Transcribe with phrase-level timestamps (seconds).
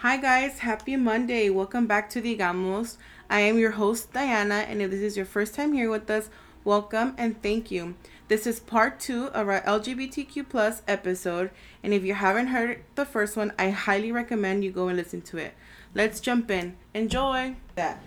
[0.00, 0.58] Hi, guys.
[0.58, 1.48] Happy Monday.
[1.48, 2.98] Welcome back to the Gamos.
[3.30, 6.28] I am your host, Diana, and if this is your first time here with us,
[6.64, 7.94] welcome and thank you.
[8.28, 11.50] This is part two of our LGBTQ plus episode,
[11.82, 15.22] and if you haven't heard the first one, I highly recommend you go and listen
[15.22, 15.54] to it.
[15.94, 16.76] Let's jump in.
[16.92, 17.56] Enjoy.
[17.76, 17.98] That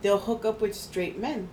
[0.00, 1.48] they'll hook up with straight men.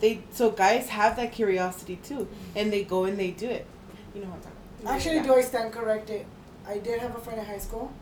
[0.00, 3.66] They so guys have that curiosity too, and they go and they do it.
[4.14, 4.56] You know what I'm talking.
[4.80, 4.94] about.
[4.94, 6.24] Actually, do I stand corrected?
[6.66, 7.92] I did have a friend in high school.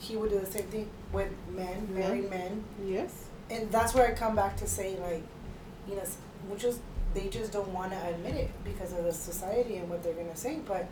[0.00, 3.26] He would do the same thing with men, married men, Yes.
[3.50, 5.22] and that's where I come back to say like,
[5.88, 6.16] you know, s-
[6.48, 6.80] which is
[7.14, 10.34] they just don't want to admit it because of the society and what they're gonna
[10.36, 10.58] say.
[10.66, 10.86] But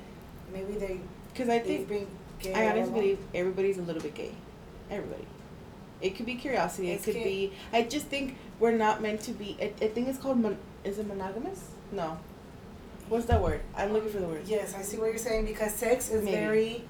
[0.52, 1.00] maybe they
[1.32, 2.06] Because I think been
[2.40, 2.52] gay.
[2.54, 4.32] I honestly believe everybody's a little bit gay.
[4.90, 5.26] Everybody.
[6.00, 6.90] It could be curiosity.
[6.90, 7.24] It's it could gay.
[7.24, 7.52] be.
[7.72, 9.56] I just think we're not meant to be.
[9.60, 10.38] I, I think it's called.
[10.40, 11.64] Mon, is it monogamous?
[11.92, 12.18] No.
[13.08, 13.60] What's that word?
[13.76, 14.42] I'm looking for the word.
[14.46, 16.36] Yes, I see what you're saying because sex is Maybe.
[16.36, 16.84] very.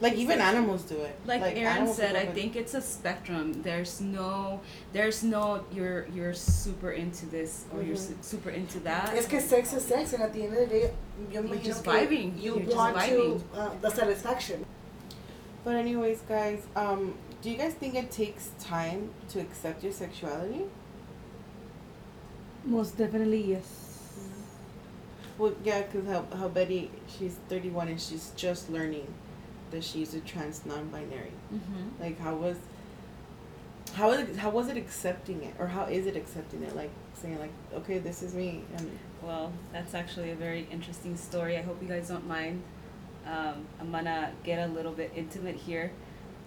[0.00, 1.18] Like even animals do it.
[1.26, 3.62] like, Aaron said, I think it's a spectrum.
[3.62, 4.60] There's no,
[4.92, 8.06] there's no you're you're super into this or you're Mhm.
[8.08, 9.12] su- super into that.
[9.16, 10.94] It's because sex is sex, and at the end of the day,
[11.32, 12.40] you You're just que vibing.
[12.40, 13.42] You You're want vibing.
[13.54, 14.64] to uh, the satisfaction.
[15.64, 20.62] But anyways, guys, um, do you guys think it takes time to accept your sexuality?
[22.64, 23.66] Most definitely, yes.
[25.38, 29.06] Well, yeah, because how, how Betty, she's 31 and she's just learning
[29.70, 31.32] that she's a trans non-binary.
[31.52, 32.02] Mm-hmm.
[32.02, 32.56] Like, how was,
[33.94, 36.74] how is, how was it accepting it, or how is it accepting it?
[36.76, 41.56] Like saying like, okay, this is me, and Well, that's actually a very interesting story.
[41.56, 42.62] I hope you guys don't mind.
[43.26, 45.90] Um, I'm gonna get a little bit intimate here,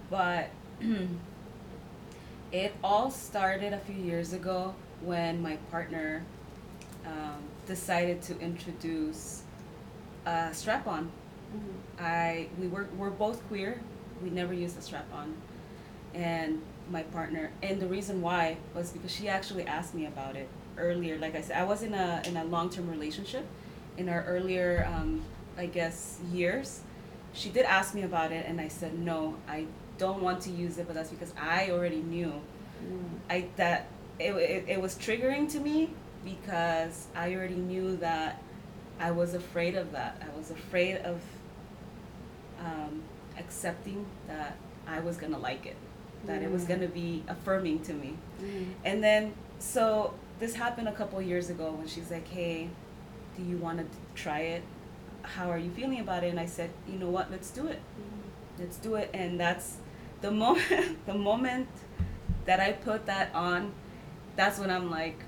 [0.10, 0.50] but
[2.52, 6.24] it all started a few years ago when my partner
[7.06, 9.44] um, decided to introduce
[10.26, 11.12] a strap-on.
[12.00, 13.82] I we were we're both queer.
[14.24, 15.36] We never used a strap on,
[16.14, 20.50] and my partner and the reason why was because she actually asked me about it
[20.78, 21.18] earlier.
[21.18, 23.46] Like I said, I was in a in a long term relationship,
[23.98, 25.24] in our earlier um,
[25.58, 26.82] I guess years.
[27.34, 29.36] She did ask me about it, and I said no.
[29.48, 29.66] I
[29.98, 32.34] don't want to use it, but that's because I already knew
[33.30, 33.88] I that
[34.20, 35.90] it, it, it was triggering to me
[36.24, 38.42] because I already knew that
[39.00, 40.22] I was afraid of that.
[40.22, 41.22] I was afraid of
[42.62, 43.02] um,
[43.38, 44.56] accepting that
[44.88, 45.76] I was gonna like it,
[46.26, 46.68] that it was Mm.
[46.70, 48.16] gonna be affirming to me.
[48.84, 52.70] And then so this happened a couple years ago when she's like, "Hey,
[53.38, 53.86] do you want to
[54.16, 54.64] try it?
[55.24, 57.30] How are you feeling about it?" And I said, "You know what?
[57.32, 57.80] Let's do it.
[58.60, 59.78] Let's do it." And that's
[60.22, 60.98] the moment.
[61.06, 61.68] the moment
[62.46, 63.72] that I put that on,
[64.36, 65.20] that's when I'm like,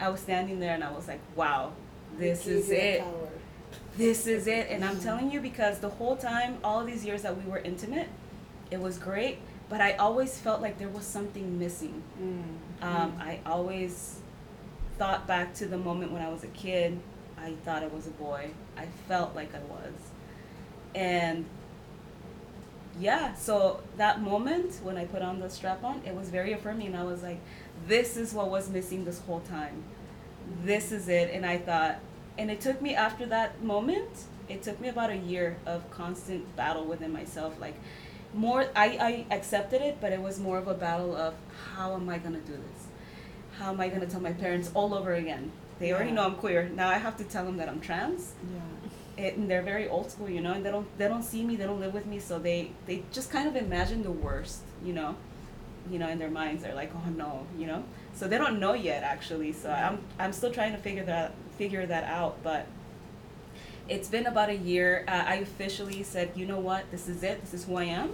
[0.00, 1.72] I was standing there and I was like, "Wow,
[2.18, 3.28] this is it." power.
[3.96, 7.36] This is it and i'm telling you because the whole time all these years that
[7.36, 8.08] we were intimate
[8.70, 9.38] it was great
[9.68, 12.02] but i always felt like there was something missing.
[12.80, 14.18] Um, i always
[14.98, 16.98] thought back to the moment when i was a kid
[17.38, 18.50] i thought i was a boy.
[18.76, 19.92] I felt like i was.
[20.94, 21.44] And
[23.00, 26.88] yeah so that moment when i put on the strap on it was very affirming.
[26.88, 27.40] And i was like
[27.88, 29.84] this is what was missing this whole time.
[30.64, 31.98] This is it and i thought
[32.38, 34.08] and it took me after that moment
[34.48, 37.74] it took me about a year of constant battle within myself like
[38.34, 41.34] more I, I accepted it but it was more of a battle of
[41.74, 42.86] how am i going to do this?
[43.58, 45.52] How am i going to tell my parents all over again?
[45.78, 46.68] They already know i'm queer.
[46.74, 48.32] Now i have to tell them that i'm trans.
[48.52, 49.24] Yeah.
[49.24, 51.56] it, and they're very old school you know and they don't they don't see me
[51.56, 54.92] they don't live with me so they they just kind of imagine the worst you
[54.92, 55.14] know
[55.90, 56.62] you know in their minds.
[56.62, 57.84] They're like oh no you know?
[58.14, 59.52] So they don't know yet actually.
[59.52, 62.66] So i'm i'm still trying to figure that figure that out but
[63.88, 65.04] it's been about a year.
[65.08, 66.90] Uh, i officially said you know what?
[66.90, 67.40] This is it.
[67.40, 68.10] This is who i am.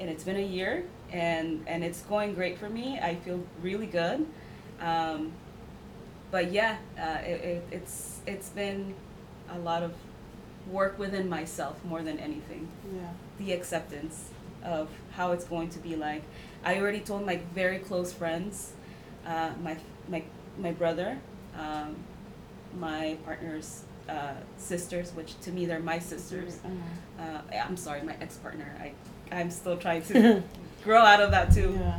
[0.00, 2.98] And it's been a year and and it's going great for me.
[2.98, 4.26] I feel really good.
[4.80, 5.32] Um,
[6.30, 8.94] but yeah uh, it, it, it's it's been
[9.50, 9.92] a lot of
[10.70, 12.68] work within myself more than anything.
[12.94, 13.10] Yeah.
[13.38, 14.30] the acceptance
[14.64, 16.22] of how it's going to be like.
[16.64, 18.72] I already told my very close friends,
[19.26, 19.76] uh, my
[20.08, 20.22] my
[20.58, 21.18] my brother,
[21.58, 21.96] um,
[22.78, 26.58] my partner's uh, sisters, which to me they're my sisters.
[26.64, 28.68] Uh, Uh, I'm sorry, my ex partner.
[28.80, 28.92] I
[29.30, 30.42] I'm still trying to
[30.84, 31.98] grow out of that too yeah.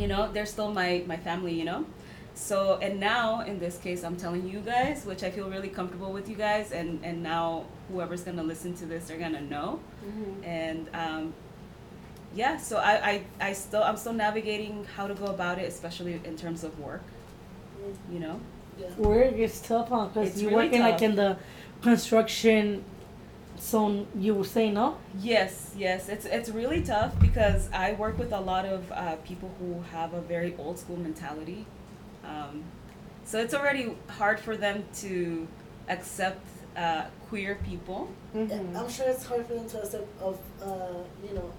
[0.00, 1.84] you know they're still my my family you know
[2.34, 6.10] so and now in this case i'm telling you guys which i feel really comfortable
[6.12, 10.46] with you guys and and now whoever's gonna listen to this they're gonna know Mhm.
[10.46, 11.34] and um
[12.34, 13.14] yeah so I, I
[13.48, 17.02] i still i'm still navigating how to go about it especially in terms of work
[18.12, 18.40] you know.
[18.98, 20.06] Work is tough, huh?
[20.06, 21.02] Because It's you're really working like tough.
[21.02, 21.36] in the
[21.82, 22.84] construction
[23.58, 24.96] zone you were saying, no?
[25.18, 29.50] Yes, yes, it's it's really tough because I work with a lot of uh, people
[29.58, 31.66] who have a very old school mentality,
[32.24, 32.64] um,
[33.24, 35.46] so it's already hard for them to
[35.88, 38.08] accept uh, queer people.
[38.34, 38.76] Mm-hmm.
[38.76, 40.66] I'm sure it's hard for them to accept of, uh,
[41.26, 41.52] you know,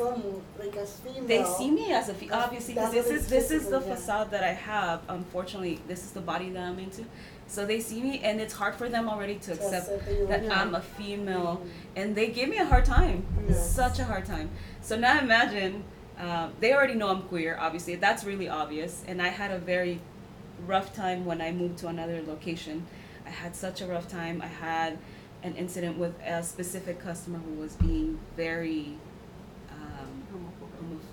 [0.00, 1.26] some like as female.
[1.26, 3.94] They see me as a fe- obviously because this is this is the yeah.
[3.94, 5.02] facade that I have.
[5.08, 7.04] Unfortunately, this is the body that I'm into.
[7.46, 10.54] So they see me, and it's hard for them already to accept that that a-
[10.54, 11.68] I'm a female, Mhm.
[11.96, 13.74] and they give me a hard time, Yes.
[13.74, 14.50] such a hard time.
[14.82, 15.82] So now imagine,
[16.18, 17.56] um, they already know I'm queer.
[17.58, 20.00] Obviously, that's really obvious, and I had a very
[20.66, 22.86] rough time when I moved to another location.
[23.26, 24.40] I had such a rough time.
[24.42, 24.98] I had
[25.42, 28.96] an incident with a specific customer who was being very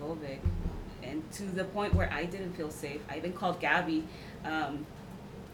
[0.07, 0.39] homophobic
[1.03, 3.01] and to the point where I didn't feel safe.
[3.09, 4.03] I even called Gabby.
[4.43, 4.85] Um,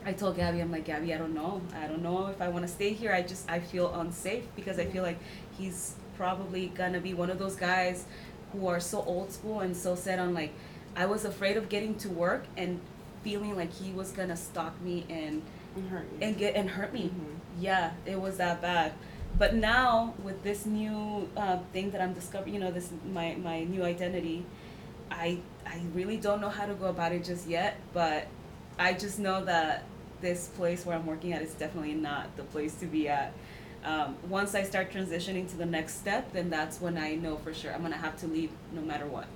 [0.06, 1.62] I told Gabby, I'm like, Gabby, I don't know.
[1.76, 3.14] I don't know if I want to stay here.
[3.14, 5.18] I just, I feel unsafe because I feel like
[5.58, 8.06] he's probably gonna be one of those guys
[8.52, 10.54] who are so old school and so set on like,
[10.96, 12.80] I was afraid of getting to work and
[13.24, 15.42] feeling like he was gonna stalk me and
[15.76, 16.18] And hurt you.
[16.22, 17.10] and get and hurt me.
[17.16, 17.36] Mhm.
[17.60, 18.94] Yeah, it was that bad.
[19.38, 23.64] But now with this new uh, thing that I'm discovering, you know, this my my
[23.64, 24.46] new identity,
[25.10, 27.78] I I really don't know how to go about it just yet.
[27.94, 28.28] But
[28.78, 29.84] I just know that
[30.22, 33.34] this place where I'm working at is definitely not the place to be at.
[33.84, 37.54] Um, once I start transitioning to the next step, then that's when I know for
[37.54, 39.28] sure I'm gonna have to leave no matter what.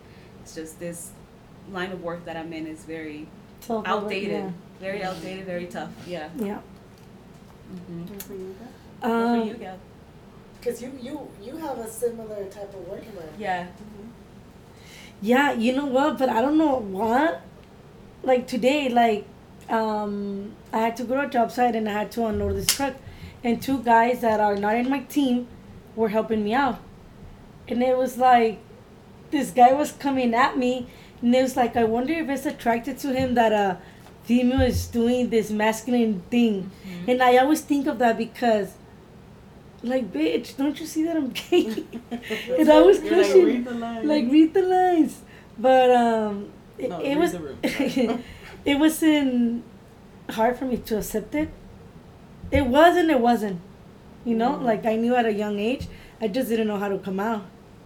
[0.42, 1.12] It's just this
[1.72, 3.28] line of work that I'm in is very
[3.60, 5.90] So outdated, very outdated, very tough.
[6.08, 6.30] Yeah.
[6.38, 6.46] Yeah.
[6.46, 6.60] yeah.
[7.92, 8.18] Mm-hmm.
[8.20, 8.68] For you, Gab?
[9.00, 9.78] What Um,
[10.64, 11.02] for you, Gab?
[11.02, 13.40] Cause you you you have a similar type of work environment.
[13.40, 13.68] Yeah.
[15.22, 16.18] Yeah, you know what?
[16.18, 17.42] But I don't know what.
[18.24, 19.26] Like today, like
[19.70, 22.68] um, I had to go to a job site and I had to unload this
[22.68, 22.96] truck,
[23.44, 25.48] and two guys that are not in my team
[25.96, 26.80] were helping me out,
[27.68, 28.60] and it was like
[29.32, 30.88] this guy was coming at me,
[31.22, 33.80] and it was like I wonder if it's attracted to him that a
[34.24, 36.72] female is doing this masculine thing,
[37.08, 38.74] and I always think of that because.
[39.84, 41.84] Like, bitch, don't you see that I'm gay?
[42.60, 45.22] and I was You're like, pushing read like read the lines
[45.60, 47.60] but um it, No, it was the room.
[48.66, 49.64] it wasn't
[50.30, 51.50] hard for me to accept it
[52.52, 53.60] it was and it wasn't
[54.26, 54.64] you know Mhm.
[54.64, 55.88] like i knew at a young age
[56.22, 57.44] i just didn't know how to come out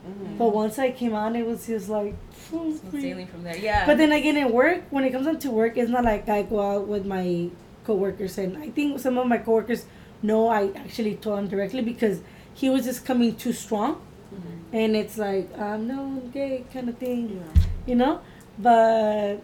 [0.07, 0.37] Mhm.
[0.39, 2.15] but once i came out it was just like
[2.53, 3.55] oh, Smooth sailing from there.
[3.57, 3.85] Yeah.
[3.85, 6.41] but then again at work when it comes down to work it's not like i
[6.41, 7.49] go out with my
[7.85, 9.85] coworkers and i think some of my coworkers
[10.23, 12.21] know i actually told him directly because
[12.53, 13.99] he was just coming too strong
[14.33, 14.59] Mhm.
[14.79, 17.61] and it's like um no I'm gay kind of thing Yeah.
[17.85, 18.21] you know
[18.59, 19.41] but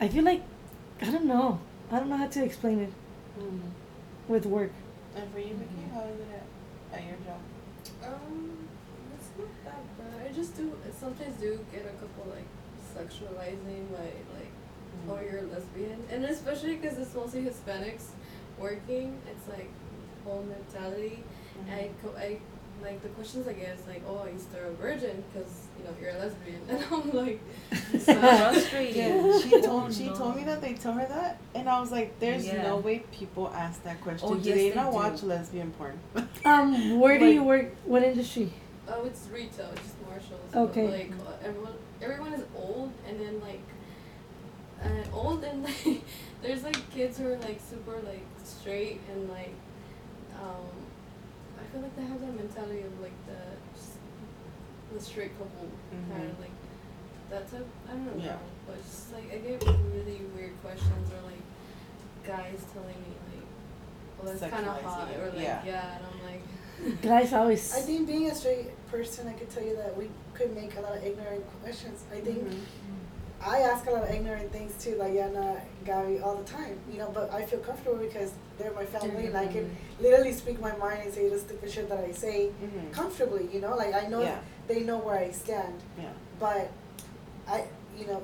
[0.00, 0.42] i feel like
[1.02, 1.58] i don't know
[1.90, 2.92] i don't know how to explain it
[3.38, 3.60] Mhm.
[4.28, 4.72] with work
[5.16, 6.46] And for you, Vicky, how is it at,
[6.96, 7.40] at your job?
[8.08, 8.58] Um,
[9.14, 10.18] it's not that bad.
[10.30, 10.70] I just do
[11.02, 12.46] sometimes do get a couple like
[12.96, 14.52] sexualizing by like,
[14.90, 15.10] Mm-hmm.
[15.10, 18.06] oh you're a lesbian, and especially because it's mostly Hispanics
[18.58, 19.18] working.
[19.32, 19.70] It's like
[20.24, 21.22] whole mentality.
[21.58, 21.72] Mm-hmm.
[21.74, 22.38] I co- I
[22.82, 25.22] like the questions I get is like, oh, are you still a virgin?
[25.32, 27.40] Because you know you're a lesbian, and I'm like,
[27.98, 28.96] so frustrating.
[28.96, 30.14] Yeah, she told she no.
[30.16, 32.62] told me that they told her that, and I was like, "There's Yeah.
[32.62, 34.28] no way people ask that question.
[34.30, 34.96] Oh, do yes, they they not do.
[34.96, 35.98] watch lesbian porn?"
[36.44, 38.52] um where do Like- you work what industry
[38.92, 40.54] oh, it's retail, just Marshalls.
[40.70, 40.86] Okay.
[40.86, 41.12] But, like
[41.44, 41.72] everyone,
[42.02, 43.60] everyone is old, and then like,
[44.82, 46.02] uh, old and like,
[46.42, 49.52] there's like kids who are like super like straight and like,
[50.40, 50.66] um,
[51.60, 53.40] I feel like they have that mentality of like the
[54.94, 56.30] the straight couple kind Mhm.
[56.32, 56.50] of like
[57.30, 57.66] that type.
[57.88, 58.36] I don't know, Yeah.
[58.66, 59.62] but just like I get
[59.94, 61.44] really weird questions or like
[62.26, 63.46] guys telling me like,
[64.18, 65.62] well that's kind of hot or like yeah.
[65.64, 65.96] yeah.
[65.96, 66.42] and I'm like.
[67.02, 70.54] guys always I think being a straight person, I could tell you that we could
[70.56, 72.02] make a lot of ignorant questions.
[72.10, 72.58] I think Mhm.
[73.42, 76.78] I ask a lot of ignorant things too, like Yana, Gabby, all the time.
[76.92, 80.60] You know, but I feel comfortable because they're my family, and I can literally speak
[80.60, 82.92] my mind and say the stupid shit that I say Mhm.
[82.92, 83.48] comfortably.
[83.52, 84.40] You know, like I know Yeah.
[84.68, 86.12] they know where I stand, Yeah.
[86.38, 86.68] but
[87.48, 87.64] I,
[87.98, 88.22] you know,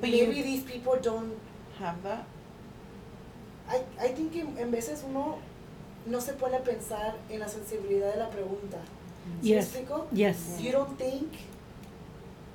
[0.00, 1.32] But maybe you- these people don't.
[1.78, 2.24] Have that.
[3.68, 5.38] I, I think que en veces uno
[6.06, 8.78] no se pone a pensar en la sensibilidad de la pregunta.
[9.42, 10.06] ¿Sí me yes explico?
[10.12, 11.32] yes You don't think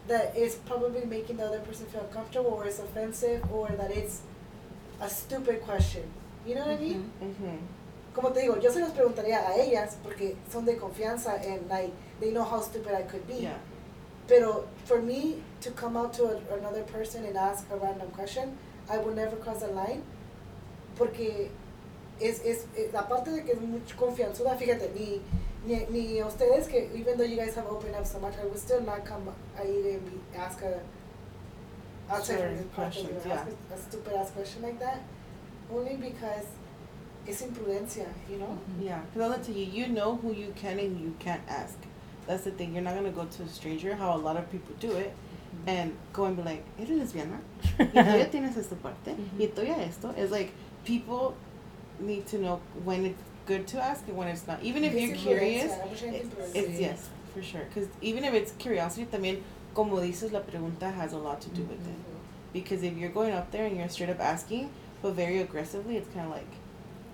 [0.09, 4.21] that it's probably making the other person feel uncomfortable or it's offensive or that it's
[5.01, 6.03] a stupid question.
[6.45, 7.11] You know what I mean?
[7.23, 7.57] Mm-hmm.
[8.13, 11.93] Como te digo, yo se los preguntaría a ellas porque son de confianza and like
[12.19, 13.43] they know how stupid I could be.
[13.43, 13.57] Yeah.
[14.27, 18.57] Pero for me to come out to a, another person and ask a random question,
[18.89, 20.03] I would never cross the line
[20.97, 21.49] porque
[22.19, 25.21] es, es, es aparte de que es muy confianzuda, fíjate, mi,
[25.65, 28.45] ni, ni a ustedes que even though you guys have opened up so much, I
[28.45, 30.79] would still not come ahí and be ask a
[32.09, 34.79] outside Sure, from this podcast, questions, you know, ask a, a stupid ass question like
[34.79, 35.01] that,
[35.71, 36.45] only because
[37.27, 38.57] it's imprudencia, you know.
[38.57, 38.83] Mm-hmm.
[38.83, 41.77] Yeah, because I'll tell you, you know who you can and you can't ask.
[42.25, 42.73] That's the thing.
[42.73, 45.69] You're not gonna go to a stranger, how a lot of people do it, mm-hmm.
[45.69, 47.39] and go and be like, "Eres lesbiana?
[47.79, 49.11] Y tú ya tienes esta parte?
[49.37, 49.55] Y mm-hmm.
[49.55, 50.53] tú ya esto?" It's like
[50.85, 51.35] people
[51.99, 54.61] need to know when it's good to ask and when it's not.
[54.61, 56.55] Even if you're curious, imprudencia, mucha gente it- imprudencia.
[56.69, 57.65] it's yes, for sure.
[57.69, 59.41] Because even if it's curiosity, también,
[59.73, 61.99] como dices, la pregunta has a lot to do with it.
[62.53, 64.69] Because if you're going up there and you're straight up asking,
[65.01, 66.51] but very aggressively, it's kind of like,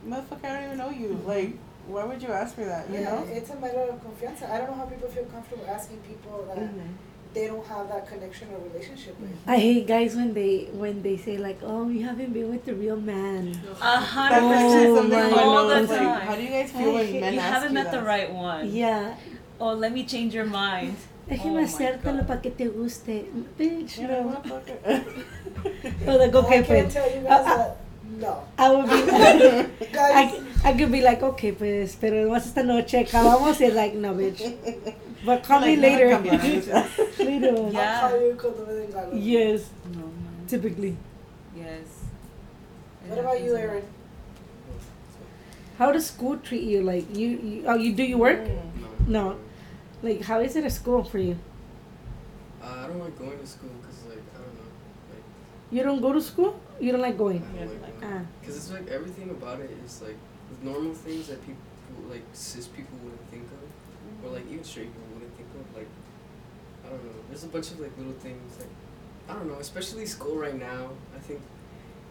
[0.09, 1.19] motherfucker, I don't even know you.
[1.25, 1.51] Like,
[1.87, 2.89] why would you ask me that?
[2.89, 3.23] You yeah, know?
[3.29, 4.49] it's a matter of confianza.
[4.49, 6.89] I don't know how people feel comfortable asking people that Mhm.
[7.35, 9.29] They don't have that connection or relationship with.
[9.45, 12.73] I hate guys when they when they say like, "Oh, you haven't been with the
[12.73, 14.97] real man." A That's hundred Oh actually percent.
[14.97, 16.21] something my all the time.
[16.27, 18.01] how do you guys I feel when hate- men you ask haven't you met the
[18.01, 18.73] right one.
[18.73, 19.15] Yeah,
[19.59, 20.95] Oh, let me change your mind.
[21.29, 22.27] déjeme Oh my hacértelo God.
[22.27, 23.25] para que te guste,
[23.59, 23.97] bitch.
[23.99, 24.41] You know, No.
[24.41, 25.03] motherfucker.
[26.07, 26.93] Oh, like, okay, I can't pues.
[26.93, 27.77] tell you ah, guys I- that.
[28.17, 29.01] No, I would be.
[29.91, 30.31] guys.
[30.63, 34.13] I, I could be like, okay, pues, pero más esta noche acabamos y like, no,
[34.13, 34.39] bitch.
[35.25, 36.07] But call me Like, no, later.
[36.09, 37.19] cambiar.
[37.19, 37.69] later.
[37.71, 38.01] Yeah.
[38.03, 39.25] I'll call you cuando me den ganas.
[39.25, 40.45] Yes, No man.
[40.47, 40.95] typically.
[41.55, 41.87] Yes.
[43.05, 43.55] It What about you.
[43.55, 43.83] Aaron?
[45.77, 46.81] How does school treat you?
[46.83, 48.39] Like, you, you oh, you do you work?
[48.39, 49.07] Mm.
[49.07, 49.37] No.
[50.01, 51.37] Like, how is it at school for you?
[52.63, 54.69] Uh, I don't like going to school because, like, I don't know.
[55.11, 55.23] Like,
[55.71, 56.59] You don't go to school?
[56.79, 57.39] You don't like going?
[57.39, 58.13] don't Yeah, like like- going.
[58.13, 58.21] Ah.
[58.39, 60.17] Because it's like everything about it is like
[60.63, 61.61] normal things that people,
[62.09, 63.65] like cis people wouldn't think of,
[64.25, 65.65] or like even straight people wouldn't think of.
[65.75, 65.89] Like,
[66.85, 67.19] I don't know.
[67.35, 68.69] There's a bunch of like little things like,
[69.27, 69.59] I don't know.
[69.59, 70.91] Especially school right now.
[71.13, 71.41] I think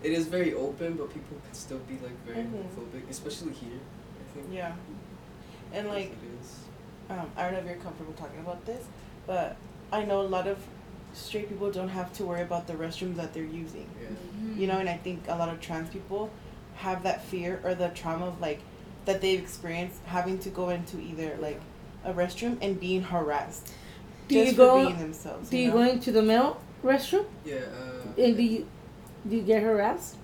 [0.02, 2.50] it is very open, but people can still be like very Mhm.
[2.52, 3.80] homophobic, especially here.
[4.20, 4.48] I think.
[4.52, 4.74] Yeah.
[5.72, 6.56] And like, it is.
[7.08, 8.84] um, I don't know if you're comfortable talking about this,
[9.26, 9.56] but
[9.90, 10.58] I know a lot of
[11.14, 13.88] straight people don't have to worry about the restrooms that they're using.
[14.02, 14.60] Yeah.
[14.60, 16.28] You know, and I think a lot of trans people
[16.76, 18.60] have that fear or the trauma of like
[19.06, 21.62] that they've experienced having to go into either like
[22.04, 23.72] a restroom and being harassed
[24.28, 24.84] Do just you for go?
[24.86, 25.50] being themselves.
[25.50, 27.26] Do you you go into the male restroom?
[27.44, 27.56] Yeah.
[27.56, 28.66] Uh, And do you
[29.28, 30.16] do you get harassed?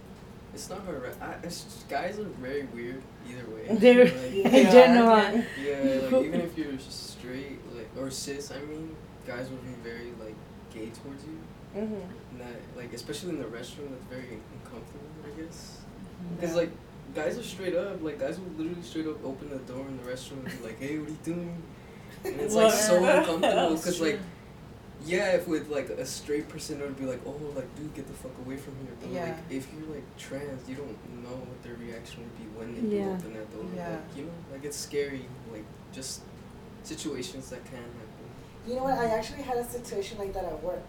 [0.55, 1.13] It's not her.
[1.21, 3.67] I, it's guys are very weird either way.
[3.83, 4.15] They're Like,
[4.45, 4.71] in Yeah.
[4.73, 5.17] general.
[5.19, 5.45] Yeah.
[5.63, 10.13] Yeah, like even if you're straight, like or cis, I mean, guys will be very
[10.25, 10.35] like
[10.75, 11.39] gay towards you,
[11.77, 11.95] Mm-hmm.
[12.33, 15.79] and that like especially in the restroom, that's very uncomfortable, I guess.
[15.79, 16.35] Mm-hmm.
[16.35, 16.57] Because Yeah.
[16.63, 16.71] like
[17.15, 20.03] guys are straight up, like guys will literally straight up open the door in the
[20.11, 21.63] restroom and be like, "Hey, what are you doing?"
[22.25, 24.19] And it's like so uncomfortable because like.
[25.07, 28.07] Yeah, if with like a straight person, it would be like, oh, like dude, get
[28.07, 28.93] the fuck away from here.
[29.01, 29.25] But Yeah.
[29.25, 32.83] like, if you're like trans, you don't know what their reaction would be when they
[32.83, 33.13] do Yeah.
[33.17, 33.65] open that door.
[33.75, 33.89] Yeah.
[33.93, 35.25] Like, you know, like it's scary.
[35.51, 36.21] Like just
[36.83, 38.29] situations that can happen.
[38.69, 38.99] You know what?
[38.99, 40.87] I actually had a situation like that at work.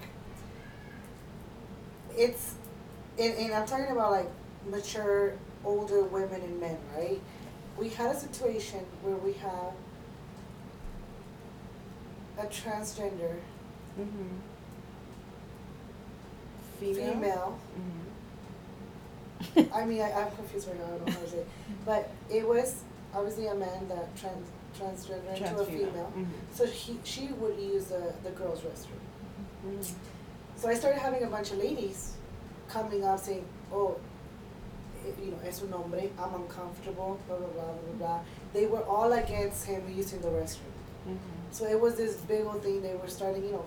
[2.18, 2.56] It's,
[3.18, 4.30] and, and I'm talking about like
[4.70, 7.22] mature, older women and men, right?
[7.78, 9.72] We had a situation where we have
[12.44, 13.36] a transgender
[14.00, 14.40] Mhm.
[16.80, 17.14] Female.
[17.14, 17.60] female.
[19.56, 19.74] Mhm.
[19.74, 20.86] I mean, I, I'm confused right now.
[20.86, 21.48] I don't know how to say it.
[21.86, 22.82] But it was
[23.14, 25.90] obviously a man that trans transgender into a female.
[25.92, 26.12] female.
[26.16, 26.28] Mhm.
[26.58, 29.04] So he, she would use the, the girls' restroom.
[29.68, 29.94] Mhm.
[30.56, 32.14] So I started having a bunch of ladies
[32.70, 33.98] coming up saying, oh,
[35.06, 38.20] eh, you know, es un hombre, I'm uncomfortable, blah, blah, blah, blah, blah.
[38.54, 40.76] They were all against him using the restroom.
[41.08, 41.41] Mhm.
[41.52, 42.82] So it was this big old thing.
[42.82, 43.66] They were starting, you know,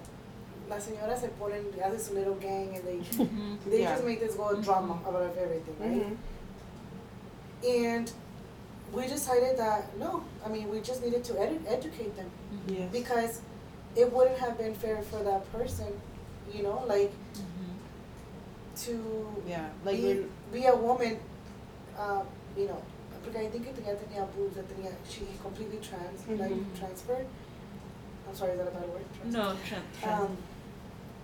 [0.68, 3.58] las señoras se ponen, hace su little gang and they, Mhm.
[3.70, 3.92] they Yeah.
[3.94, 6.06] just make this whole drama about everything, right?
[6.06, 6.16] Mhm.
[7.96, 8.12] And
[8.92, 12.30] we decided that, no, I mean, we just needed to edu- educate them
[12.66, 12.90] Yes.
[12.92, 13.40] because
[13.96, 15.88] it wouldn't have been fair for that person,
[16.52, 17.74] you know, like Mhm.
[18.86, 19.68] to Yeah.
[19.84, 21.18] Like be, be a woman,
[21.98, 22.22] uh,
[22.56, 22.80] you know,
[23.22, 26.74] porque I think que tenía, tenía boobs, tenía, she completely trans, like Mhm.
[26.78, 27.26] transferred.
[28.28, 29.04] I'm sorry, is that a bad word?
[29.26, 29.84] No, Trent.
[30.06, 30.36] Um,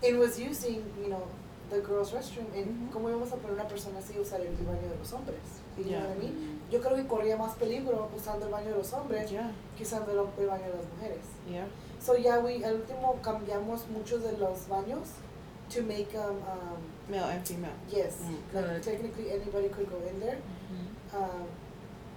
[0.03, 1.25] and was using, you know,
[1.71, 2.93] the girls' restroom, and Mhm.
[2.93, 5.39] cómo íbamos a poner una persona así a usar el baño de los hombres,
[5.77, 6.01] you know Yeah.
[6.07, 6.61] what I mean?
[6.71, 9.51] Yo creo que corría más peligro usando el baño de los hombres Yeah.
[9.77, 11.25] que usando el, el baño de las mujeres.
[11.49, 11.67] Yeah.
[12.01, 15.09] So ya we, al último cambiamos muchos de los baños
[15.69, 17.71] to make them, um, Male and female.
[17.89, 18.55] yes, Mm.
[18.55, 18.83] like Good.
[18.83, 20.39] technically anybody could go in there.
[20.39, 21.15] Mhm.
[21.17, 21.47] Um,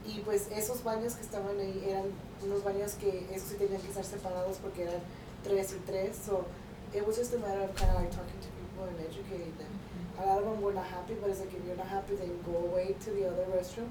[0.06, 2.06] y pues esos baños que estaban ahí eran
[2.44, 5.02] unos baños que esos sí tenían que estar separados porque eran
[5.44, 6.16] tres y tres.
[6.16, 6.46] So
[6.94, 9.72] it was just a matter of kind of like talking to people and educating them.
[10.20, 12.30] A lot of them were not happy, but it's like if you're not happy, then
[12.46, 13.90] go away to the other restroom.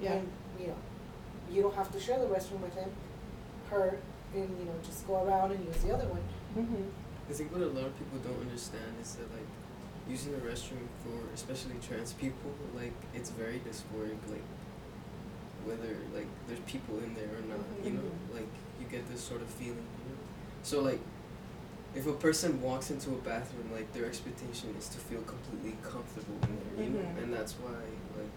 [0.00, 0.14] Yeah.
[0.14, 0.28] And,
[0.58, 0.76] you know,
[1.50, 2.90] you don't have to share the restroom with him.
[3.72, 3.98] her
[4.34, 6.24] and you know just go around and use the other one.
[6.56, 6.84] Mm-hmm.
[7.28, 9.48] I think what a lot of people don't understand is that like
[10.08, 14.20] using the restroom for especially trans people, like it's very dysphoric.
[14.28, 14.44] Like
[15.66, 18.48] whether like there's people in there or not, you know, like
[18.80, 19.86] you get this sort of feeling.
[20.04, 20.18] You know?
[20.62, 21.00] So like
[21.94, 26.36] if a person walks into a bathroom, like their expectation is to feel completely comfortable
[26.42, 27.22] in there, you know, Mhm.
[27.24, 27.72] and that's why
[28.18, 28.30] like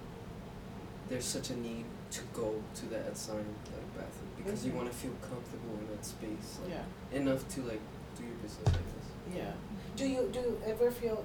[1.10, 4.76] there's such a need to go to that assigned like bathroom because you Mhm.
[4.78, 7.18] want to feel comfortable in that space, like, Yeah.
[7.20, 7.82] enough to like
[8.18, 9.08] do your business, I guess.
[9.36, 9.54] Yeah.
[9.96, 11.24] Do you do you ever feel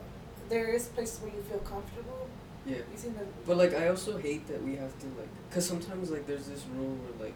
[0.49, 2.20] there is places where you feel comfortable
[2.67, 2.76] Yeah.
[3.47, 6.64] But like I also hate that we have to like cuz sometimes like there's this
[6.76, 7.35] rule where like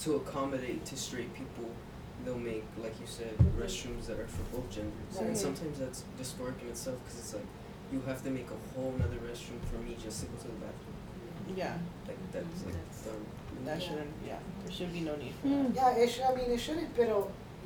[0.00, 1.68] to accommodate to straight people
[2.24, 5.26] they'll make like you said restrooms that are for both genders Right.
[5.26, 7.46] and sometimes that's dysphoric in itself cuz it's like
[7.92, 10.60] you have to make a whole nother restroom for me just to go to the
[10.64, 10.96] bathroom.
[11.56, 11.76] Yeah.
[12.06, 13.26] Like that's like That's- dumb.
[13.64, 13.86] That Yeah.
[13.88, 14.14] shouldn't.
[14.26, 14.38] Yeah.
[14.64, 15.74] There should be no need for Mm.
[15.74, 15.96] that.
[15.96, 17.02] Yeah, it should, I mean, it shouldn't, but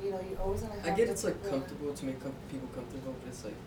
[0.03, 0.85] you know, you always gonna have.
[0.93, 3.59] I get the it's like comfortable to make com- people comfortable but it's like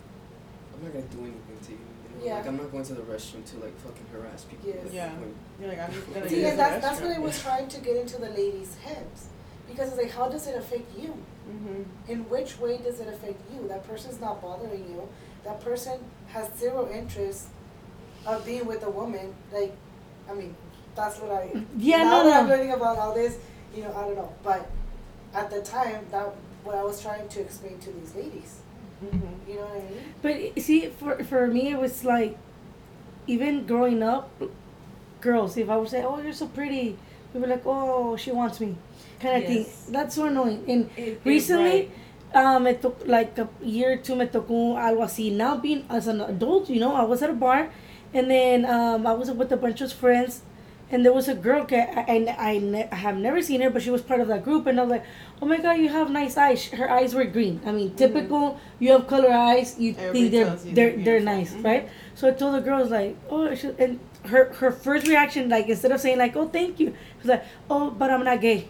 [0.75, 1.87] I'm not going to do anything to you.
[2.13, 2.27] You know?
[2.27, 2.37] Yeah.
[2.37, 4.69] Like I'm not going to the restroom to like fucking harass people.
[4.69, 4.79] Yes.
[4.83, 5.13] What's Yeah.
[5.61, 7.97] You're like I'm just gonna See, and that's that's what I was trying to get
[7.97, 9.27] into the ladies' heads,
[9.69, 11.15] because it's like, how does it affect you?
[11.49, 11.85] Mhm.
[12.09, 13.67] In which way does it affect you?
[13.69, 15.09] That person's not bothering you.
[15.45, 15.99] That person
[16.29, 17.49] has zero interest
[18.27, 19.35] of being with a woman.
[19.53, 19.75] Like,
[20.31, 20.55] I mean,
[20.95, 21.51] that's what I.
[21.77, 23.39] Yeah, now no, that I'm learning about all this,
[23.75, 24.33] you know, I don't know.
[24.43, 24.69] But
[25.35, 26.35] at the time, that
[26.65, 28.59] what I was trying to explain to these ladies.
[29.03, 29.49] Mhm.
[29.49, 29.71] You know what
[30.25, 30.53] I mean?
[30.55, 32.37] But see, for for me, it was like,
[33.27, 34.29] even growing up,
[35.21, 35.57] girls.
[35.57, 36.97] If I would say, "Oh, you're so pretty,"
[37.35, 38.75] we were like, "Oh, she wants me,"
[39.21, 39.51] kind of Yes.
[39.51, 39.93] thing.
[39.93, 40.65] That's so annoying.
[40.69, 41.91] And it- recently,
[42.35, 44.17] um, it took like a year or two.
[44.17, 45.31] Me tocó algo así.
[45.33, 47.71] Now being as an adult, you know, I was at a bar,
[48.15, 50.43] and then um, I was with a bunch of friends.
[50.91, 53.91] And there was a girl, que I, ne- I have never seen her, but she
[53.91, 54.67] was part of that group.
[54.67, 55.05] And I was like,
[55.43, 56.67] oh my God, you have nice eyes.
[56.69, 57.61] Her eyes were green.
[57.67, 60.01] I mean, typical, you have color eyes, you Mm-hmm.
[60.03, 61.65] Everybody think they're, you they're, they're they're nice, Mhm.
[61.65, 61.89] right?
[62.15, 63.45] So I told the girls, like, oh,
[63.79, 67.27] and her, her first reaction, like, instead of saying, like, oh, thank you, she was
[67.29, 68.69] like, oh, but I'm not gay.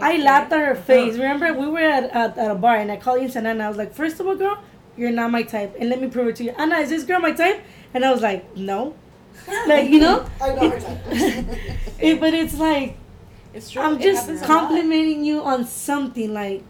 [0.00, 1.14] I laughed at her face.
[1.14, 3.76] Remember, we were at, at, at a bar, and I called you and I was
[3.76, 4.62] like, first of all, girl,
[4.96, 5.74] you're not my type.
[5.78, 6.50] And let me prove it to you.
[6.56, 7.62] Anna, is this girl my type?
[7.92, 8.94] And I was like, no.
[9.66, 10.26] like, you know?
[10.40, 10.72] I know.
[11.98, 12.96] It, but it's like,
[13.54, 13.82] It's true.
[13.82, 14.60] I'm It just happens a lot.
[14.60, 16.32] complimenting you on something.
[16.32, 16.62] Like,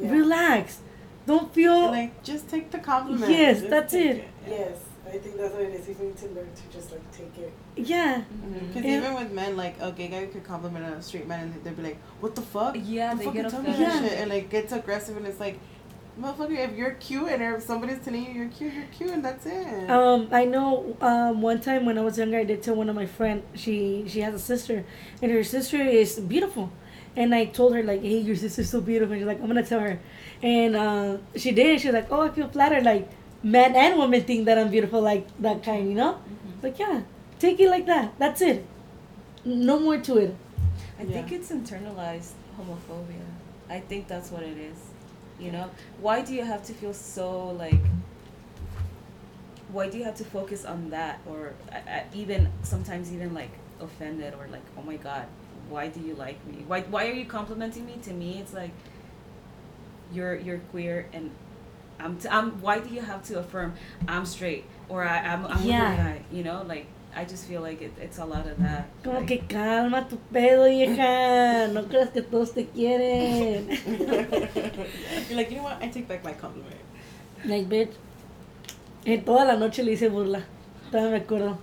[0.00, 0.10] Yeah.
[0.12, 0.80] relax.
[1.26, 1.86] Don't feel.
[1.90, 3.30] Like just take the compliment.
[3.30, 4.24] Yes, Just that's take it.
[4.46, 4.54] Yeah.
[4.58, 5.88] Yes, I think that's what it is.
[5.88, 7.52] You need to learn to just like take it.
[7.76, 8.16] yeah.
[8.16, 8.54] Mm-hmm.
[8.54, 8.66] Mm-hmm.
[8.68, 8.96] Because Yeah.
[8.98, 11.82] even with men, like a gay guy could compliment a straight man, and they'd be
[11.82, 12.74] like, "What the fuck?
[12.82, 13.80] Yeah, Don't they fucking get tell offended.
[13.80, 14.00] Yeah.
[14.00, 15.60] shit," and like gets aggressive, and it's like,
[16.20, 19.46] motherfucker, if you're cute, and if somebody's telling you you're cute, you're cute, and that's
[19.46, 19.90] it.
[19.90, 20.96] Um, I know.
[21.00, 23.42] Um, one time when I was younger, I did tell one of my friend.
[23.54, 24.84] She she has a sister,
[25.20, 26.70] and her sister is beautiful.
[27.14, 29.64] And I told her like, "Hey, your sister's so beautiful." And she's like, "I'm gonna
[29.64, 30.00] tell her,"
[30.42, 31.80] and uh, she did.
[31.80, 33.08] She's like, "Oh, I feel flattered." Like,
[33.42, 36.20] men and women think that I'm beautiful, like that kind, you know.
[36.62, 37.02] Like, yeah,
[37.38, 38.18] take it like that.
[38.18, 38.64] That's it.
[39.44, 40.36] No more to it.
[40.98, 43.26] I think it's internalized homophobia.
[43.68, 44.91] I think that's what it is.
[45.42, 47.82] You know, why do you have to feel so like?
[49.72, 53.50] Why do you have to focus on that, or uh, even sometimes even like
[53.80, 55.26] offended, or like, oh my god,
[55.68, 56.62] why do you like me?
[56.66, 57.94] Why why are you complimenting me?
[58.04, 58.70] To me, it's like
[60.12, 61.30] you're you're queer and.
[62.00, 63.74] I'm, t- I'm why do you have to affirm
[64.08, 65.92] I'm straight or I, I'm, I'm Yeah.
[65.92, 68.88] a guy you know like I just feel like it, it's a lot of that
[69.02, 71.68] Como like, que calma tu pedo, hija.
[71.72, 73.68] No creas que todos te quieren.
[75.28, 75.82] You're like, you know what?
[75.82, 76.80] I take back my compliment.
[77.44, 77.92] Like, bitch.
[79.04, 80.42] En toda la noche le hice burla.
[80.90, 81.58] Todavía me acuerdo.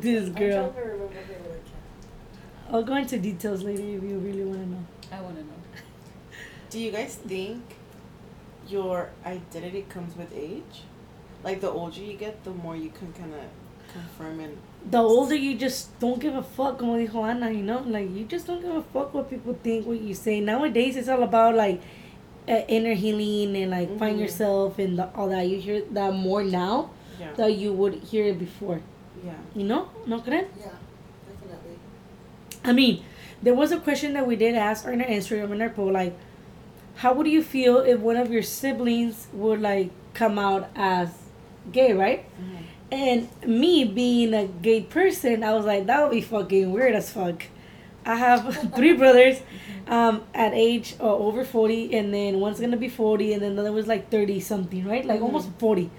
[0.00, 0.70] This I'm girl.
[0.70, 2.74] trying to remember her, but I can't.
[2.74, 4.84] I'll go into details later if you really want to know.
[5.12, 5.48] I want to know
[6.70, 7.62] Do you guys think
[8.68, 10.84] your identity comes with age?
[11.44, 13.40] Like the older you get, the more you can kind of
[13.92, 14.56] confirm and.
[14.90, 17.82] The older you just don't give a fuck, como dijo Ana, you know?
[17.86, 20.40] Like, you just don't give a fuck what people think, what you say.
[20.40, 21.80] Nowadays, it's all about, like,
[22.48, 24.22] uh, inner healing and, like, find Mhm.
[24.22, 25.46] yourself and the, all that.
[25.46, 27.28] You hear that more now Yeah.
[27.36, 28.80] than you would hear it before.
[29.24, 29.34] Yeah.
[29.54, 29.86] You know?
[30.06, 30.46] No creen?
[30.58, 30.72] Yeah,
[31.28, 31.78] definitely.
[32.64, 33.04] I mean,
[33.40, 36.14] there was a question that we did ask on our Instagram and our poll, like,
[36.96, 41.10] how would you feel if one of your siblings would like come out as
[41.70, 42.24] gay, right?
[42.40, 42.64] Mhm.
[42.92, 47.10] And me being a gay person, I was like, that would be fucking weird as
[47.10, 47.44] fuck.
[48.04, 49.40] I have three brothers,
[49.86, 53.62] um, at age uh, over forty, and then one's gonna be forty, and then the
[53.62, 55.04] other was like thirty something, right?
[55.06, 55.24] Like Mhm.
[55.24, 55.90] almost forty.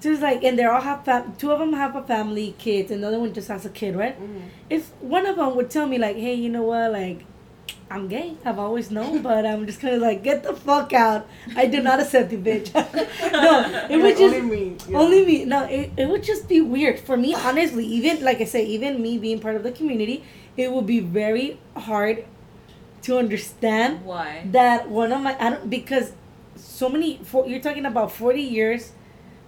[0.00, 2.90] So it's like, and they all have fam- two of them have a family, kids,
[2.90, 4.16] and the other one just has a kid, right?
[4.20, 4.42] Mhm.
[4.68, 7.24] if one of them would tell me like hey you know what like
[7.90, 8.34] I'm gay.
[8.44, 11.26] I've always known, but I'm just kind of like, get the fuck out.
[11.54, 12.72] I do not accept you, bitch.
[13.32, 14.76] no, it was Like, just only me.
[14.88, 14.98] yeah.
[14.98, 15.44] only me.
[15.44, 17.34] No, it, it would just be weird for me.
[17.34, 20.24] Honestly, even like I say, even me being part of the community,
[20.56, 22.24] it would be very hard
[23.02, 24.46] to understand Why?
[24.50, 26.12] that one of my I don't because
[26.56, 28.92] so many for, you're talking about 40 years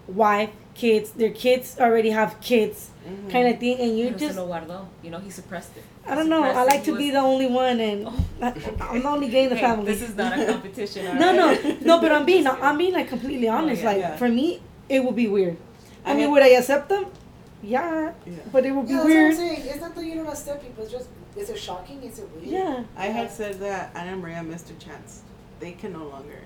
[0.07, 3.31] wife kids their kids already have kids Mhm.
[3.31, 4.85] kind of thing and you Pero just lo guardó.
[5.01, 5.83] You know, he suppressed it.
[6.09, 8.07] I don't know I like to be the only one and
[8.41, 11.17] I, I'm the only gay in the Hey, family This is not a competition.
[11.23, 14.15] no no no but I'm being I'm being like completely honest yeah, like yeah.
[14.17, 15.57] for me it would be weird
[16.05, 17.05] I, I mean had- would I accept them
[17.63, 18.33] yeah Yeah.
[18.51, 19.67] but it would be Yeah, that's weird what I'm saying.
[19.71, 20.83] It's not that you don't accept people.
[20.83, 22.01] It's just, is it shocking?
[22.03, 22.47] Is it weird?
[22.47, 25.23] yeah I had said that Anna Maria missed a chance.
[25.59, 26.39] They can no longer.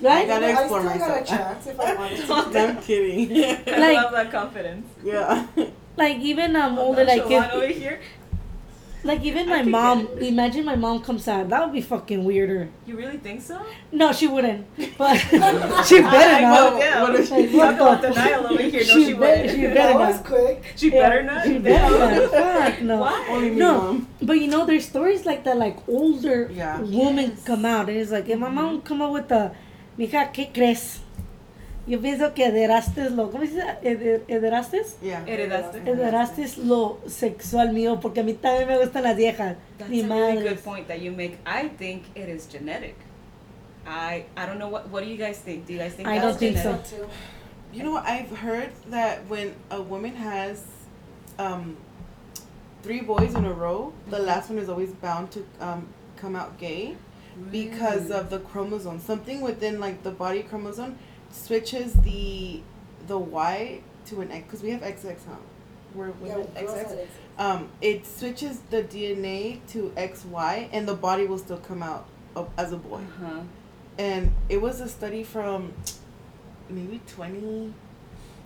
[0.00, 2.58] right I gotta I explore still got a chance if I wanted to.
[2.60, 3.44] I'm kidding.
[3.66, 4.86] I love that confidence.
[5.02, 5.46] yeah.
[5.96, 8.00] like even um older like Nonchalant over here.
[9.04, 12.68] Like even my mom get imagine my mom comes out that would be fucking weirder
[12.86, 13.58] You really think so?
[13.90, 14.66] No, she wouldn't.
[14.96, 15.16] But
[15.88, 16.72] she better I not.
[16.72, 17.02] know, yeah.
[17.02, 18.80] What if Like, Talk about denial over here.
[18.80, 19.50] No, She she, bet- wouldn't.
[19.50, 20.08] she better not.
[20.08, 20.62] was quick.
[20.76, 21.44] She Yeah, better not.
[21.44, 22.30] She better not.
[22.70, 22.96] Fuck no.
[23.02, 23.26] Why?
[23.30, 23.72] Only me, No.
[23.78, 24.08] mom.
[24.22, 26.80] But you know, there's stories like that, like older Yeah.
[26.80, 27.44] women Yes.
[27.44, 28.86] come out, and it's like, if my mom mm-hmm.
[28.86, 29.52] come out with the,
[29.98, 31.01] mija, ¿qué crees?
[31.92, 33.66] Yo pienso que ederaste lo, ¿cómo se dice?
[33.82, 34.80] Eder- ¿Ederaste?
[35.02, 35.24] Yeah.
[35.26, 35.82] Heredaste.
[35.84, 39.58] Ederaste lo sexual mío, porque a mí también me gustan las viejas.
[39.76, 41.36] That's Mi a really good point that you make.
[41.44, 42.94] I think it is genetic.
[43.86, 45.66] I I don't know what what do you guys think?
[45.66, 46.70] Do you guys think I don't think so.
[46.70, 46.90] genetic?
[46.98, 47.06] Too.
[47.74, 50.64] You know, I've heard that when a woman has
[51.38, 51.76] um,
[52.82, 56.56] three boys in a row, the last one is always bound to um, come out
[56.58, 56.96] gay
[57.50, 58.98] because of the chromosome.
[58.98, 60.96] Something within like the body chromosome
[61.32, 62.62] switches the
[63.06, 65.36] the Y to an X because we have XX, huh?
[65.94, 67.06] We're Yeah, women girls XX.
[67.38, 72.50] Um, it switches the DNA to XY, and the body will still come out of,
[72.56, 72.98] as a boy.
[73.00, 73.40] Uh-huh.
[73.98, 75.72] and it was a study from
[76.70, 77.74] maybe 20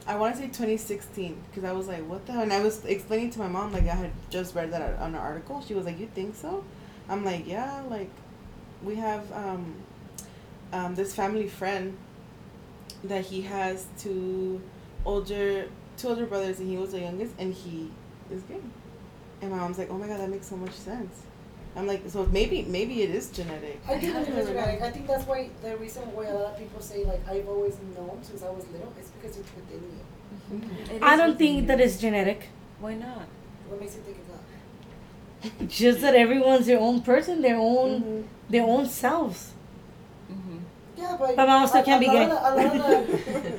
[0.08, 2.84] i want to say 2016 because i was like what the hell and i was
[2.84, 5.84] explaining to my mom like i had just read that on an article she was
[5.86, 6.64] like you think so
[7.08, 8.10] i'm like yeah like
[8.82, 9.74] we have um,
[10.72, 11.96] um, this family friend
[13.08, 14.60] that he has two
[15.04, 17.90] older two older brothers and he was the youngest and he
[18.30, 18.58] is gay
[19.42, 21.22] and my mom's like oh my god that makes so much sense
[21.76, 24.80] i'm like so maybe maybe it is genetic I think it is genetic.
[24.82, 27.76] I think that's why the reason why a lot of people say like I've always
[27.96, 30.96] known since I was little is because it's within you.
[30.96, 31.66] It I don't think you.
[31.68, 32.48] that it's genetic.
[32.80, 33.26] Why not?
[33.68, 34.28] What makes you think it's
[35.60, 35.68] not?
[35.68, 38.24] Just that everyone's their own person, their own, Mhm.
[38.48, 39.52] their own selves.
[40.96, 42.22] Yeah, but But mom still a- can't be lot gay.
[42.24, 43.58] Of the, a lot of the,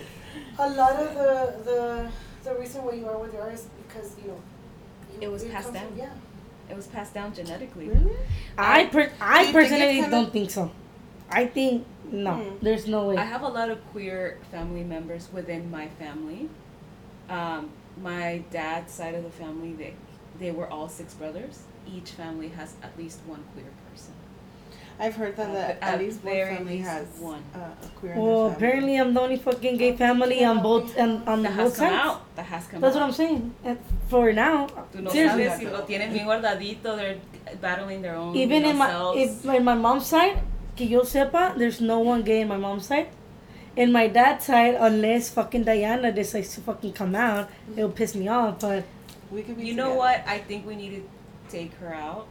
[0.60, 2.12] a lot of the, the
[2.50, 4.40] the reason why you are with your is because you know.
[5.14, 5.88] You, It was passed down.
[5.88, 6.10] From, yeah.
[6.70, 7.90] It was passed down genetically.
[7.90, 8.16] Really?
[8.58, 10.72] I per- I you think personally it's don't think so.
[11.30, 12.34] I think no.
[12.36, 12.58] Hmm.
[12.62, 13.18] There's no way.
[13.18, 16.50] I have a lot of queer family members within my family.
[17.30, 17.70] Um,
[18.02, 19.94] my dad's side of the family, they
[20.40, 21.64] they were all six brothers.
[21.88, 23.77] Each family has at least one queer person.
[25.00, 27.44] I've heard that, Uh, that at at least one family least has one.
[27.54, 31.22] Uh, a queer in well, apparently I'm the only fucking gay family on both and
[31.30, 32.06] on That both has come sides.
[32.08, 32.36] out.
[32.36, 33.02] That has come That's out.
[33.02, 33.54] what I'm saying.
[33.64, 33.78] And
[34.10, 35.46] for now, Tú no seriously.
[35.46, 36.96] sabes si lo tienen bien guardadito.
[36.98, 37.18] They're
[37.62, 38.36] battling their own.
[38.36, 40.40] even in my if in my mom's side,
[40.76, 43.10] que yo sepa, there's no one gay in my mom's side.
[43.76, 48.28] In my dad's side, unless fucking Diana decides to fucking come out, it'll piss me
[48.28, 48.60] off.
[48.60, 48.84] But
[49.30, 50.24] We could be You know what?
[50.26, 51.04] I think we need to
[51.52, 52.26] take her out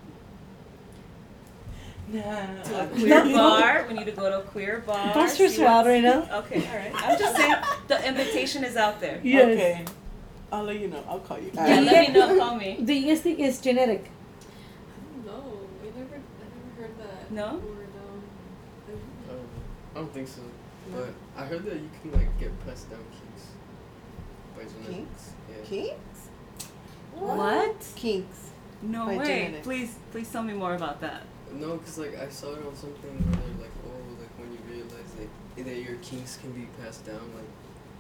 [2.13, 2.63] Nah.
[2.63, 3.85] to a queer bar.
[3.89, 5.13] We need to go to a queer bar.
[5.13, 6.39] don't stress see her out what's- right now.
[6.39, 6.93] Okay, all right.
[6.95, 7.55] I'm just saying
[7.89, 9.21] the invitation is out there.
[9.23, 9.45] Yes.
[9.45, 9.85] Okay.
[10.53, 11.03] I'll let you know.
[11.09, 11.51] I'll call you.
[11.53, 11.81] Yeah, Yeah.
[11.81, 12.39] let me know.
[12.39, 12.79] Call me.
[12.83, 14.09] Do you guys think it's genetic?
[15.25, 17.31] No, we never, I never heard that.
[17.33, 17.55] No?
[17.57, 18.23] Word, um,
[19.95, 20.43] I don't, think so.
[20.95, 23.47] But I heard that you can like get pressed down kinks
[24.57, 25.31] by genetics.
[25.51, 25.65] Yeah.
[25.65, 26.21] Kinks?
[27.15, 27.85] What?
[27.97, 28.51] Kinks.
[28.83, 29.25] No By way.
[29.25, 29.67] genetics.
[29.67, 31.23] Please, please tell me more about that.
[31.61, 34.59] No, cause like I saw it on something where they're like, oh, like when you
[34.71, 37.49] realize like that your kinks can be passed down like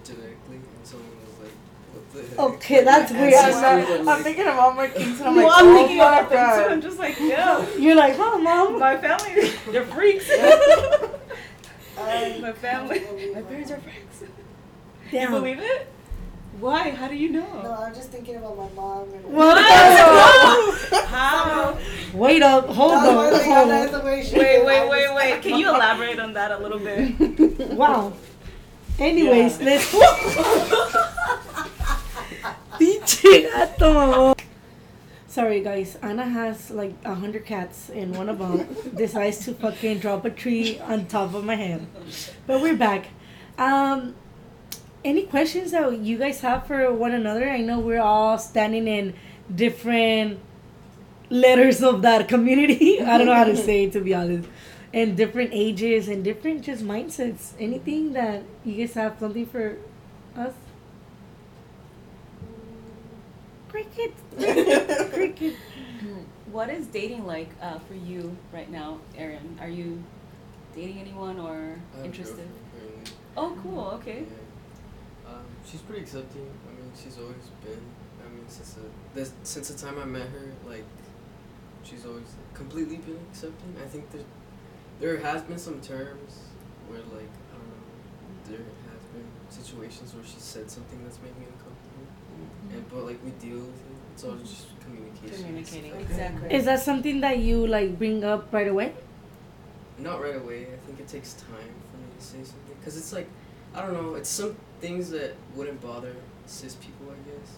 [0.04, 1.52] genetically, and someone was like,
[1.92, 2.42] what the?
[2.42, 3.34] Okay, that's weird.
[3.34, 5.74] I'm, were I'm like- thinking of all my kinks and I'm well, like, I'm oh
[5.76, 6.62] thinking my about them too.
[6.62, 6.72] God.
[6.72, 8.78] I'm just like, yo, You're like, huh, mom?
[8.78, 10.28] my family, they're freaks.
[11.96, 13.00] My family,
[13.34, 14.22] my parents are freaks.
[15.10, 15.88] You believe it?
[16.60, 16.90] Why?
[16.90, 17.62] How do you know?
[17.62, 19.62] No, I'm just thinking about my mom and What?
[21.06, 21.76] How?
[22.14, 23.04] Wait up, hold on.
[23.04, 25.42] Hold is the way she Wait, wait, wait, wait.
[25.42, 27.68] Can you elaborate on that a little bit?
[27.76, 28.14] Wow.
[28.98, 29.66] Anyways, Yeah.
[29.66, 29.92] let's.
[32.78, 34.34] Pinche gato.
[35.28, 35.98] Sorry, guys.
[36.02, 40.30] Anna has like a hundred cats, and one of them decides to fucking drop a
[40.30, 41.86] tree on top of my head.
[42.46, 43.08] But we're back.
[43.58, 44.14] Um,
[45.06, 47.48] any questions that you guys have for one another?
[47.48, 49.14] I know we're all standing in
[49.54, 50.40] different
[51.30, 53.00] letters of that community.
[53.02, 54.48] I don't know how to say it to be honest.
[54.92, 57.52] And different ages and different just mindsets.
[57.58, 59.78] Anything that you guys have something for
[60.36, 60.54] us?
[63.68, 64.14] Cricket.
[65.12, 65.54] Cricket.
[66.50, 69.58] What is dating like uh, for you right now, Erin?
[69.60, 70.02] Are you
[70.74, 72.48] dating anyone or I have interested?
[73.36, 73.90] Oh, cool.
[74.00, 74.24] Okay.
[74.30, 74.45] Yeah.
[75.68, 76.48] She's pretty accepting.
[76.68, 77.82] I mean, she's always been.
[78.24, 78.82] I mean, since the
[79.14, 80.84] this, since the time I met her, like,
[81.82, 83.74] she's always completely been accepting.
[83.82, 84.22] I think there
[85.00, 86.38] there has been some terms
[86.88, 87.84] where like I don't know,
[88.48, 92.74] there has been situations where she said something that's made me uncomfortable, mm-hmm.
[92.74, 93.96] and but like we deal with it.
[94.14, 95.44] It's all just communication.
[95.46, 95.92] Communicating.
[95.92, 96.02] Okay.
[96.02, 96.54] Exactly.
[96.54, 98.94] Is that something that you like bring up right away?
[99.98, 100.68] Not right away.
[100.72, 103.28] I think it takes time for me to say something because it's like
[103.76, 104.14] I don't know.
[104.14, 106.14] It's some things that wouldn't bother
[106.46, 107.56] cis people, I guess.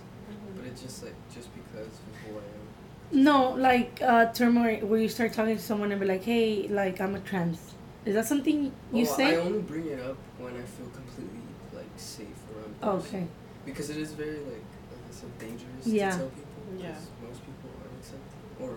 [0.56, 3.24] But it's just like just because of who I am.
[3.24, 6.68] No, like uh, term where, where you start talking to someone and be like, "Hey,
[6.68, 7.58] like I'm a trans."
[8.04, 9.32] Is that something you Oh, say?
[9.34, 11.40] I only bring it up when I feel completely
[11.74, 12.74] like safe around.
[12.80, 13.16] the person.
[13.20, 13.26] okay.
[13.64, 16.10] Because it is very like like I said dangerous Yeah.
[16.10, 16.62] to tell people.
[16.76, 16.88] Yeah.
[16.88, 18.72] Because most people aren't accepting or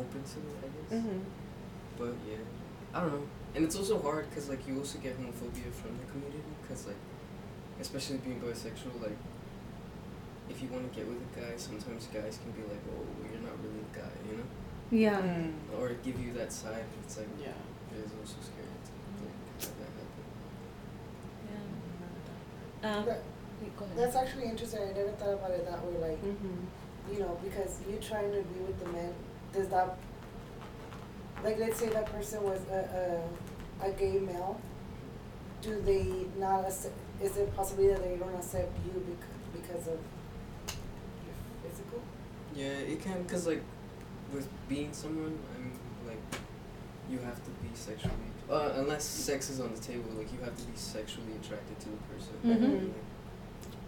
[0.00, 1.02] open to it, I guess.
[1.02, 1.18] Mm-hmm.
[1.98, 2.42] But yeah,
[2.94, 3.26] I don't know.
[3.56, 7.00] And it's also hard because like you also get homophobia from the community because like,
[7.80, 9.16] especially being bisexual, like.
[10.48, 13.42] If you want to get with a guy, sometimes guys can be like, "Oh, you're
[13.42, 14.46] not really a guy," you know,
[14.94, 15.18] Yeah.
[15.20, 15.74] Mm-hmm.
[15.82, 16.84] or give you that side.
[17.02, 17.48] It's like Yeah.
[17.90, 18.92] it is also scary to
[19.26, 20.24] like, have that happen.
[21.50, 22.96] Yeah.
[22.98, 23.22] Um, That-
[23.60, 23.98] wait, go ahead.
[23.98, 24.82] That's actually interesting.
[24.82, 26.10] I never thought about it that way.
[26.10, 27.12] Like, Mm-hmm.
[27.12, 29.12] you know, because you're trying to be with the man,
[29.52, 29.98] does that,
[31.42, 33.06] like, let's say that person was a, a,
[33.82, 34.60] a gay male,
[35.62, 39.98] do they not accept, is it possibly that they don't accept you because, because of
[41.26, 41.36] your
[41.70, 42.00] physical?
[42.54, 43.62] Yeah, it can, cause like,
[44.32, 46.40] with being someone, I mean, like,
[47.10, 48.12] you have to be sexually,
[48.50, 51.88] uh, unless sex is on the table, like you have to be sexually attracted to
[51.88, 52.82] the person, Mhm.
[52.88, 52.92] like,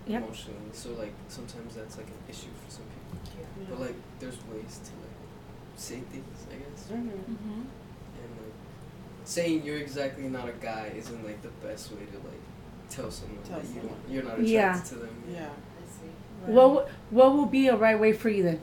[0.06, 0.22] Yep.
[0.22, 0.70] emotionally.
[0.72, 3.18] So like sometimes that's like an issue for some people.
[3.38, 3.66] Yeah.
[3.68, 5.18] But like, there's ways to like
[5.76, 7.08] say things, I guess, Mm-hmm.
[7.10, 7.62] Mm-hmm.
[9.28, 12.40] And like saying you're exactly not a guy isn't like the best way to like
[12.90, 13.88] tell someone Tell that you someone.
[14.04, 14.80] don't, you're not attracted Yeah.
[14.80, 15.22] to them.
[15.30, 15.48] Yeah.
[15.48, 16.52] I see.
[16.52, 18.60] What what will be a right way for you then?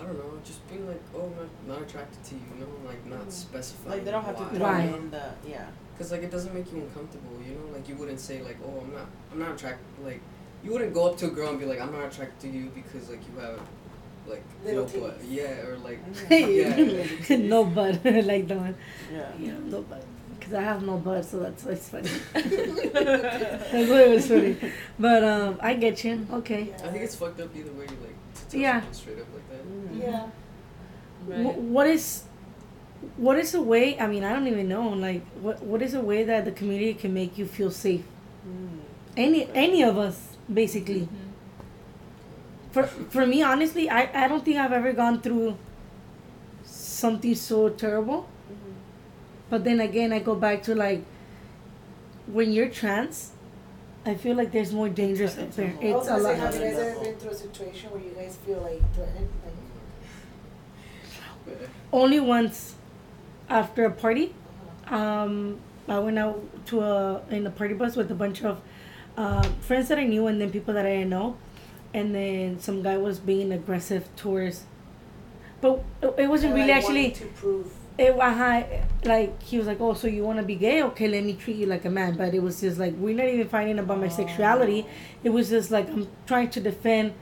[0.00, 1.36] I don't know, just being like, oh, I'm
[1.68, 3.32] not, not attracted to you, you know, like not Mhm.
[3.32, 3.96] specifying.
[3.96, 4.56] Like they don't have to why.
[4.56, 4.94] throw Right.
[4.94, 5.66] in the yeah.
[5.98, 7.76] Cause like it doesn't make you uncomfortable, you know.
[7.76, 9.84] Like you wouldn't say like, oh, I'm not, I'm not attracted.
[10.02, 10.20] Like
[10.64, 12.70] you wouldn't go up to a girl and be like, I'm not attracted to you
[12.74, 13.60] because like you have,
[14.30, 15.20] like Little no butt.
[15.28, 15.98] Yeah, or like.
[16.30, 17.36] Yeah.
[17.54, 18.76] no butt, like that one.
[19.12, 19.28] Yeah.
[19.38, 20.04] Yeah, no butt.
[20.40, 22.08] Cause I have no butt, so that's why it's funny.
[22.32, 24.56] that's why it was funny.
[24.98, 26.26] But um, I get you.
[26.32, 26.62] Okay.
[26.70, 26.86] Yeah.
[26.86, 27.86] I think it's fucked up either way.
[27.86, 28.80] Like to tell Yeah.
[28.92, 29.62] straight up like that.
[29.66, 30.00] Mhm.
[30.00, 30.26] Yeah.
[31.44, 32.24] Wh- what is
[33.16, 36.00] what is a way i mean i don't even know like what what is a
[36.00, 38.02] way that the community can make you feel safe
[38.46, 38.78] Mm.
[39.16, 41.08] any any of us basically
[42.72, 45.56] for for me honestly i i don't think i've ever gone through
[46.64, 48.74] something so terrible Mhm.
[49.50, 51.02] but then again i go back to like
[52.26, 53.30] when you're trans
[54.06, 56.78] i feel like there's more dangers It's out there it's a lot have you guys
[56.78, 59.28] ever been through a situation where you guys feel like threatened?
[61.46, 62.74] Like, only once
[63.48, 64.34] after a party
[64.86, 64.96] uh-huh.
[64.96, 68.60] um, I went out to a in a party bus with a bunch of
[69.16, 71.36] uh, friends that I knew and then people that I didn't know,
[71.92, 74.64] and then some guy was being aggressive towards.
[75.60, 77.10] But it, wasn't really like, actually.
[77.12, 77.72] to prove.
[77.98, 78.62] It uh,
[79.04, 80.82] like he was like, oh, so you want to be gay?
[80.84, 82.16] Okay, let me treat you like a man.
[82.16, 84.86] But it was just like we're not even fighting about my sexuality.
[85.22, 87.12] It was just like I'm trying to defend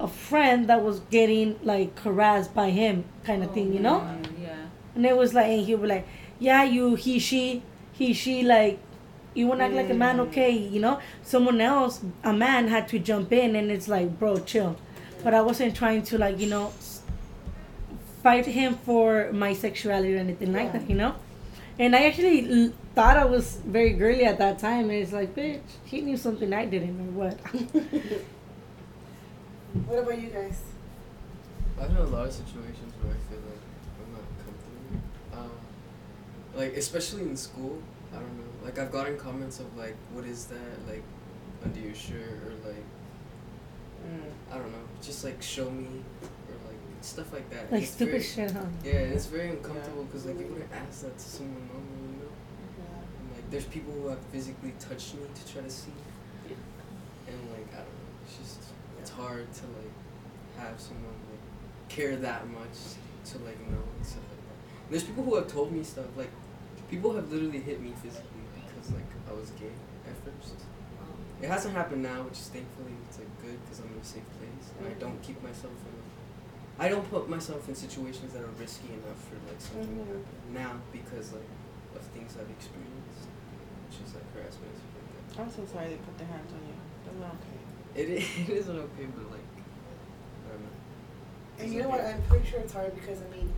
[0.00, 3.98] a friend that was getting like harassed by him, kind of thing, you know.
[4.40, 4.56] Yeah.
[4.94, 6.08] And it was like, and he would be like,
[6.38, 8.80] yeah, you, he, she, he, she, like,
[9.34, 10.26] you want to act like a man, Mm.
[10.28, 10.98] okay, you know?
[11.22, 14.76] Someone else, a man, had to jump in, and it's like, bro, chill.
[15.22, 16.72] But I wasn't trying to, like, you know,
[18.22, 21.14] fight him for my sexuality or anything like that, you know?
[21.78, 25.34] And I actually l- thought I was very girly at that time, and it's like,
[25.34, 27.38] bitch, he knew something I didn't, or what?
[29.86, 30.60] What about you guys?
[31.80, 33.62] I've had a lot of situations where I feel like
[34.04, 34.98] I'm not comfortable.
[35.32, 35.50] Um,
[36.56, 37.78] like especially in school,
[38.12, 38.49] I don't know.
[38.64, 41.02] Like I've gotten comments of like, "What is that?" Like
[41.64, 42.84] under your shirt or like
[44.00, 44.30] Mm.
[44.50, 44.78] I don't know.
[45.02, 45.84] Just like show me
[46.48, 47.70] or like stuff like that.
[47.70, 48.64] Like It's stupid very- shit, huh?
[48.82, 52.16] Yeah, and it's very uncomfortable because like you wouldn't ask that to someone normal, you
[52.24, 52.32] know.
[53.20, 55.92] And, like there's people who have physically touched me to try to see,
[57.28, 58.60] and like I don't know, it's just
[58.98, 59.92] it's hard to like
[60.56, 61.44] have someone like
[61.90, 62.96] care that much
[63.26, 64.56] to like know and stuff like that.
[64.84, 66.30] And there's people who have told me stuff like
[66.90, 68.39] people have literally hit me physically
[68.80, 69.72] because like I was gay
[70.08, 70.54] at first.
[71.42, 74.28] It hasn't happened now, which is thankfully it's like good because I'm in a safe
[74.36, 75.96] place and I don't keep myself in.
[76.80, 80.20] I don't put myself in situations that are risky enough for like something to Mhm.
[80.20, 81.48] happen now because like
[81.96, 83.28] of things I've experienced,
[83.88, 85.40] which is like harassment and like.
[85.40, 86.76] I'm so sorry they put their hands on you.
[87.04, 87.60] That's not okay.
[88.00, 89.48] It is, it isn't okay, but like
[90.44, 90.76] I don't know.
[91.58, 92.00] And It's you know what?
[92.04, 93.48] I'm pretty sure it's hard because I mean,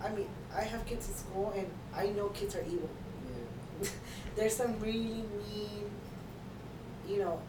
[0.00, 2.88] I mean, I have kids in school and I know kids are evil.
[3.82, 3.88] Yeah.
[4.36, 5.90] There's some really mean,
[7.08, 7.40] you know,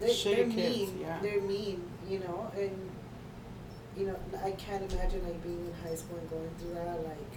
[0.00, 0.98] they, Shitty they're kids, mean.
[1.00, 1.18] yeah.
[1.22, 2.90] They're mean, you know, and
[3.96, 6.96] you know, I can't imagine like being in high school and going through that.
[7.04, 7.32] Like,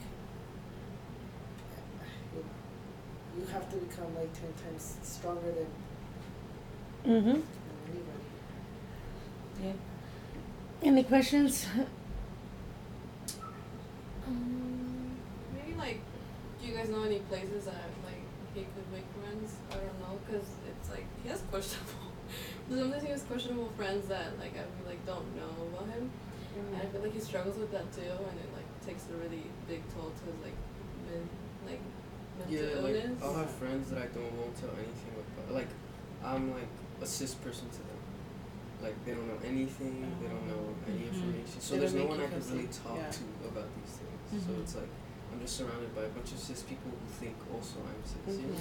[2.36, 5.68] you know, you have to become like ten times stronger than,
[7.06, 7.30] Mm-hmm.
[7.30, 7.44] than
[7.86, 9.64] anybody.
[9.64, 9.74] Yeah.
[10.84, 11.66] Any questions?
[14.28, 15.12] Um,
[15.56, 16.00] maybe like,
[16.62, 17.97] do you guys know any places that like
[18.58, 19.56] he could make friends?
[19.72, 22.10] I don't know, cause it's like he has questionable.
[22.70, 26.10] Sometimes he has questionable friends that like I feel like don't know about him,
[26.58, 29.46] and I feel like he struggles with that too, and it like takes a really
[29.70, 30.58] big toll to his like
[31.06, 31.24] men,
[31.70, 31.82] like
[32.42, 33.24] mental Yeah, like.
[33.24, 35.54] I'll have friends that I don't won't tell anything about.
[35.54, 35.70] Like
[36.26, 38.02] I'm like a cis person to them.
[38.82, 40.06] Like they don't know anything.
[40.22, 41.14] They don't know any Mhm.
[41.14, 41.58] information.
[41.62, 43.10] So They there's no one I can really talk Yeah.
[43.10, 44.46] to about these things.
[44.46, 44.62] So Mhm.
[44.62, 44.94] it's like
[45.38, 48.42] I'm just surrounded by a bunch of cis people who think also I'm cis.
[48.42, 48.54] You know?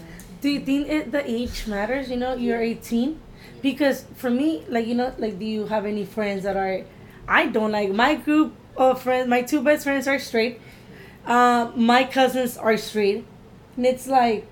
[0.43, 2.11] Do you think it, the age matters?
[2.11, 2.77] You know, you're Yeah.
[2.77, 3.11] 18.
[3.11, 3.17] Yeah.
[3.63, 6.83] Because for me, like, you know, like, do you have any friends that are.
[7.27, 7.91] I don't like.
[7.93, 10.61] My group of friends, my two best friends are straight.
[11.25, 13.25] Uh, my cousins are straight.
[13.77, 14.47] And it's like,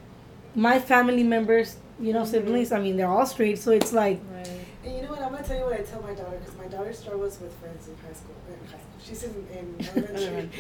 [0.55, 2.27] my family members, you know, Mhm.
[2.27, 3.59] siblings, I mean, they're all straight.
[3.59, 4.49] So it's like, Right.
[4.85, 5.21] And you know what?
[5.21, 7.87] I'm gonna tell you what I tell my daughter because my daughter struggles with friends
[7.89, 8.35] in high school.
[8.49, 9.01] In high school.
[9.05, 9.67] She's in, in
[10.17, 10.51] elementary.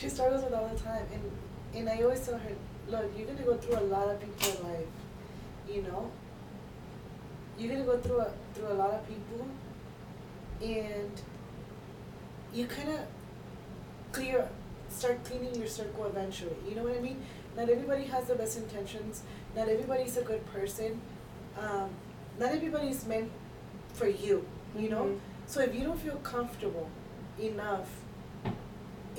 [0.00, 1.30] She struggles with all the time, and
[1.74, 2.52] and I always tell her,
[2.88, 4.86] look, you're gonna go through a lot of people in life,
[5.68, 6.10] you know.
[7.58, 9.46] You're gonna go through a through a lot of people,
[10.62, 11.10] and
[12.52, 13.00] you kind of
[14.12, 14.48] clear,
[14.88, 16.56] start cleaning your circle eventually.
[16.68, 17.22] You know what I mean?
[17.56, 19.22] Not everybody has the best intentions.
[19.56, 21.00] Not everybody's a good person.
[21.58, 21.90] Um,
[22.38, 23.30] not everybody's meant
[23.94, 24.46] for you.
[24.76, 25.04] You know.
[25.04, 25.18] Mhm.
[25.46, 26.88] So if you don't feel comfortable
[27.40, 27.88] enough,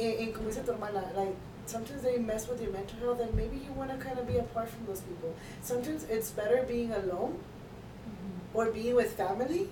[0.02, 1.36] and, and como dice tu hermana, like
[1.66, 4.38] sometimes they mess with your mental health, and maybe you want to kind of be
[4.38, 5.34] apart from those people.
[5.62, 8.58] Sometimes it's better being alone mm-hmm.
[8.58, 9.70] or being with family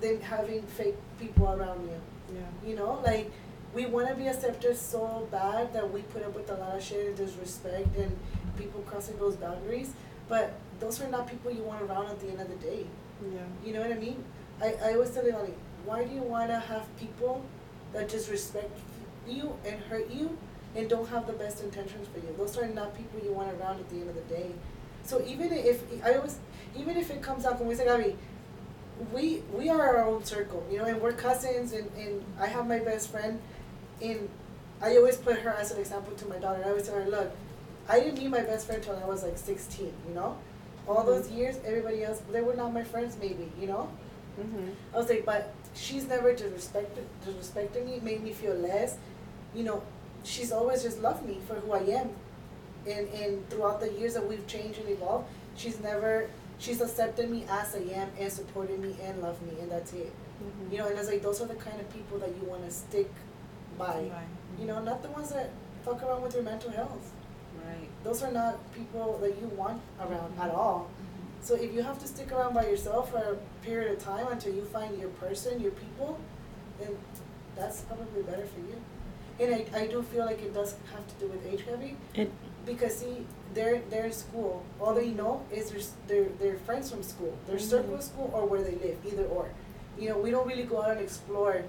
[0.00, 2.00] than having fake people around you.
[2.34, 2.68] Yeah.
[2.68, 3.30] You know, like
[3.74, 6.82] we want to be accepted so bad that we put up with a lot of
[6.82, 8.16] shit and disrespect and
[8.58, 9.92] people crossing those boundaries,
[10.28, 12.86] but those are not people you want around at the end of the day.
[13.32, 13.40] Yeah.
[13.64, 14.24] You know what I mean?
[14.60, 17.44] I, I always tell Leilani, why do you want to have people
[17.92, 18.78] that just respect
[19.28, 20.36] you and hurt you
[20.76, 22.34] and don't have the best intentions for you?
[22.36, 24.50] Those are not people you want around at the end of the day.
[25.04, 26.38] So even if I always,
[26.76, 28.14] even if it comes out, como dice Gabi,
[29.12, 32.66] we we are our own circle, you know, and we're cousins, and, and I have
[32.66, 33.40] my best friend,
[34.00, 34.28] and
[34.80, 36.62] I always put her as an example to my daughter.
[36.64, 37.32] I always tell her, look,
[37.88, 40.36] I didn't meet my best friend till I was like sixteen, you know.
[40.88, 43.88] All those years, everybody else, they were not my friends, maybe, you know.
[44.40, 44.70] Mhm.
[44.94, 48.96] I was like, but she's never disrespected disrespected me, made me feel less.
[49.54, 49.82] You know,
[50.24, 52.10] she's always just loved me for who I am.
[52.86, 57.44] And and throughout the years that we've changed and evolved, she's never she's accepted me
[57.48, 60.12] as I am and supported me and loved me and that's it.
[60.42, 60.72] Mhm.
[60.72, 63.10] You know, and it's like those are the kind of people that you wanna stick
[63.78, 64.10] by.
[64.10, 64.28] Right.
[64.58, 65.50] You know, not the ones that
[65.84, 67.12] fuck around with your mental health.
[67.66, 67.88] Right.
[68.04, 70.88] Those are not people that you want around at all.
[71.40, 74.54] So if you have to stick around by yourself for a period of time until
[74.54, 76.18] you find your person, your people,
[76.78, 76.96] then
[77.56, 78.76] that's probably better for you.
[79.40, 82.30] And I, I do feel like it does have to do with age heavy it,
[82.66, 84.64] because see, they're they're in school.
[84.80, 87.66] All they know is their their their friends from school, their mm-hmm.
[87.66, 89.50] circle of school, or where they live, either or.
[89.98, 91.64] You know, we don't really go out and explore.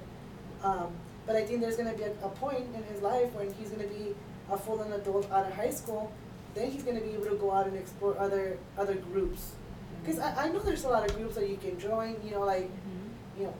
[0.63, 0.93] Um,
[1.25, 3.87] but I think there's gonna be a, a point in his life when he's gonna
[3.87, 4.15] be
[4.49, 6.11] a full an adult out of high school.
[6.53, 9.41] Then he's gonna be able to go out and explore other other groups.
[9.41, 10.05] Mm-hmm.
[10.05, 12.15] Because I, I know there's a lot of groups that you can join.
[12.23, 13.39] You know, like mm-hmm.
[13.39, 13.53] you know,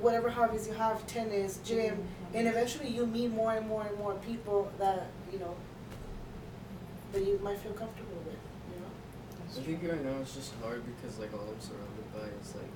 [0.00, 2.02] whatever hobbies you have, tennis, gym,
[2.34, 5.54] and eventually you meet more and more and more people that you know
[7.12, 8.40] that you might feel comfortable with.
[8.72, 8.90] You know.
[9.58, 12.72] I think right now it's just hard because like all I'm surrounded by is like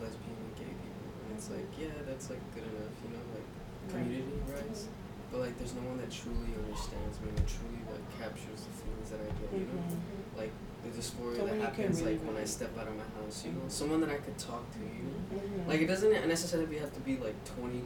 [0.00, 3.46] lesbian and gay people, and it's like yeah, that's like good enough, you know, like
[3.90, 3.98] Right.
[4.06, 4.86] community rise.
[5.32, 9.08] But like, there's no one that truly understands me and truly like captures the feelings
[9.10, 9.80] that I get, you know.
[9.80, 10.38] Mhm.
[10.38, 10.52] Like
[10.84, 13.64] the dysphoria that happens really like when I step out of my house, you know,
[13.66, 13.70] Mhm.
[13.72, 15.20] someone that I could talk to, you know.
[15.34, 15.66] Mhm.
[15.66, 17.82] Like it doesn't necessarily have to be like twenty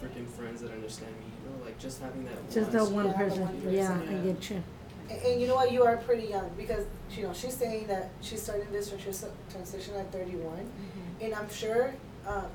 [0.00, 3.06] freaking friends that understand me, you know, like just having that Just one that one
[3.06, 3.42] Yeah, the person.
[3.42, 4.32] one Yeah, I yeah.
[4.32, 4.62] get you.
[5.10, 5.72] And, and you know what?
[5.72, 6.84] You are pretty young because
[7.16, 11.24] you know she's saying that she's starting this transi- transition at 31, Mhm.
[11.24, 11.92] and I'm sure
[12.26, 12.46] um,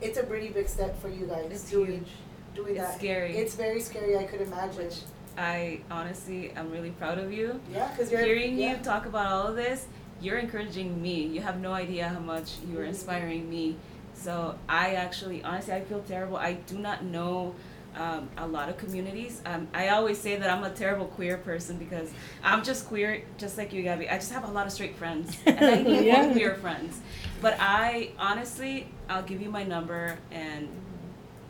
[0.00, 2.08] it's a pretty big step for you guys It's doing huge.
[2.54, 2.98] doing It's that.
[2.98, 3.36] scary.
[3.36, 4.16] It's very scary.
[4.16, 4.84] I could imagine.
[4.86, 5.00] Which
[5.36, 7.60] I honestly am really proud of you.
[7.72, 8.76] yeah, because you're Hearing yeah.
[8.76, 9.86] you talk about all of this,
[10.20, 11.22] you're encouraging me.
[11.26, 13.76] You have no idea how much you are inspiring me.
[14.18, 16.36] So I actually, honestly, I feel terrible.
[16.36, 17.54] I do not know
[17.96, 19.40] um, a lot of communities.
[19.46, 22.10] Um, I always say that I'm a terrible queer person because
[22.42, 24.08] I'm just queer, just like you, Gabby.
[24.08, 26.22] I just have a lot of straight friends, and I need Yeah.
[26.26, 27.00] more queer friends.
[27.40, 30.68] But I honestly, I'll give you my number, and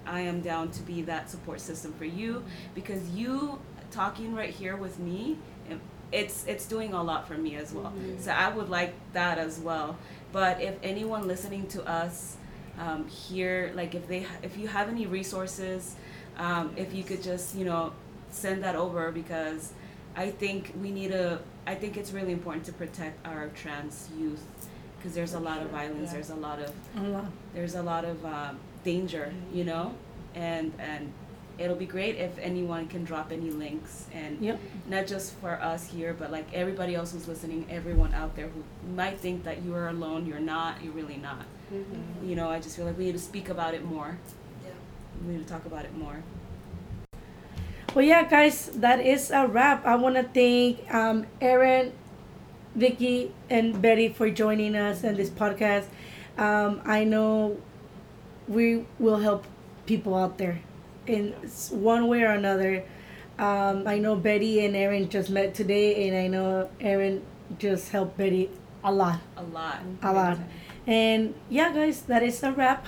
[0.07, 2.45] I am down to be that support system for you
[2.75, 3.59] because you
[3.91, 5.37] talking right here with me,
[6.13, 7.93] it's it's doing a lot for me as well.
[7.95, 8.21] Mhm.
[8.21, 9.97] So I would like that as well.
[10.33, 12.37] But if anyone listening to us
[12.79, 15.97] um, here, like if they if you have any resources,
[16.39, 17.93] um, if you could just you know
[18.31, 19.73] send that over because
[20.17, 21.41] I think we need a.
[21.67, 24.45] I think it's really important to protect our trans youth
[24.97, 26.09] because there's a lot of violence.
[26.09, 26.13] Yeah.
[26.15, 26.73] There's a lot of
[27.55, 29.95] there's a lot of um, danger, you know,
[30.35, 31.13] and and
[31.59, 34.61] it'll be great if anyone can drop any links and Yep.
[34.89, 38.63] not just for us here, but like everybody else who's listening, everyone out there who
[38.95, 40.25] might think that you are alone.
[40.25, 40.83] You're not.
[40.85, 41.45] You're really not.
[41.73, 42.29] Mhm.
[42.29, 44.17] You know, I just feel like we need to speak about it more.
[44.65, 44.71] Yeah.
[45.27, 46.23] We need to talk about it more.
[47.95, 49.85] Well, yeah, guys, that is a wrap.
[49.87, 51.93] I want to thank um, Aaron,
[52.75, 55.87] Vicky, and Betty for joining us in this podcast.
[56.37, 57.57] Um, I know
[58.47, 59.45] we will help
[59.87, 60.61] people out there
[61.07, 61.33] in
[61.71, 62.85] one way or another.
[63.39, 67.23] Um, I know Betty and Aaron just met today, and I know Aaron
[67.59, 68.51] just helped Betty
[68.85, 69.21] a lot.
[69.37, 69.81] A lot.
[70.03, 70.39] A lot.
[70.89, 72.87] And yeah, guys, that is a wrap.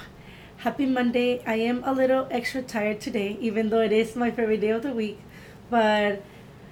[0.57, 1.45] Happy Monday.
[1.47, 4.83] I am a little extra tired today, even though it is my favorite day of
[4.85, 5.21] the week.
[5.69, 6.25] But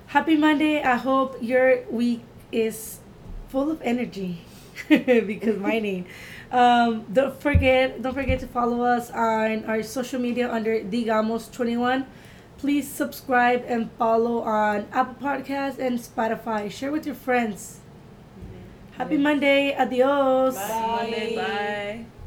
[0.07, 0.83] happy Monday.
[0.83, 3.01] I hope your week is
[3.49, 4.41] full of energy
[4.89, 6.07] because mine ain't.
[6.51, 12.07] Um, don't forget, don't forget to follow us on our social media under Digamos21.
[12.57, 16.71] Please subscribe and follow on Apple Podcasts and Spotify.
[16.71, 17.78] Share with your friends.
[18.99, 19.75] Happy Monday.
[19.79, 20.57] Adios.
[20.57, 20.87] Bye.
[20.91, 21.37] Monday.
[21.37, 22.18] Bye.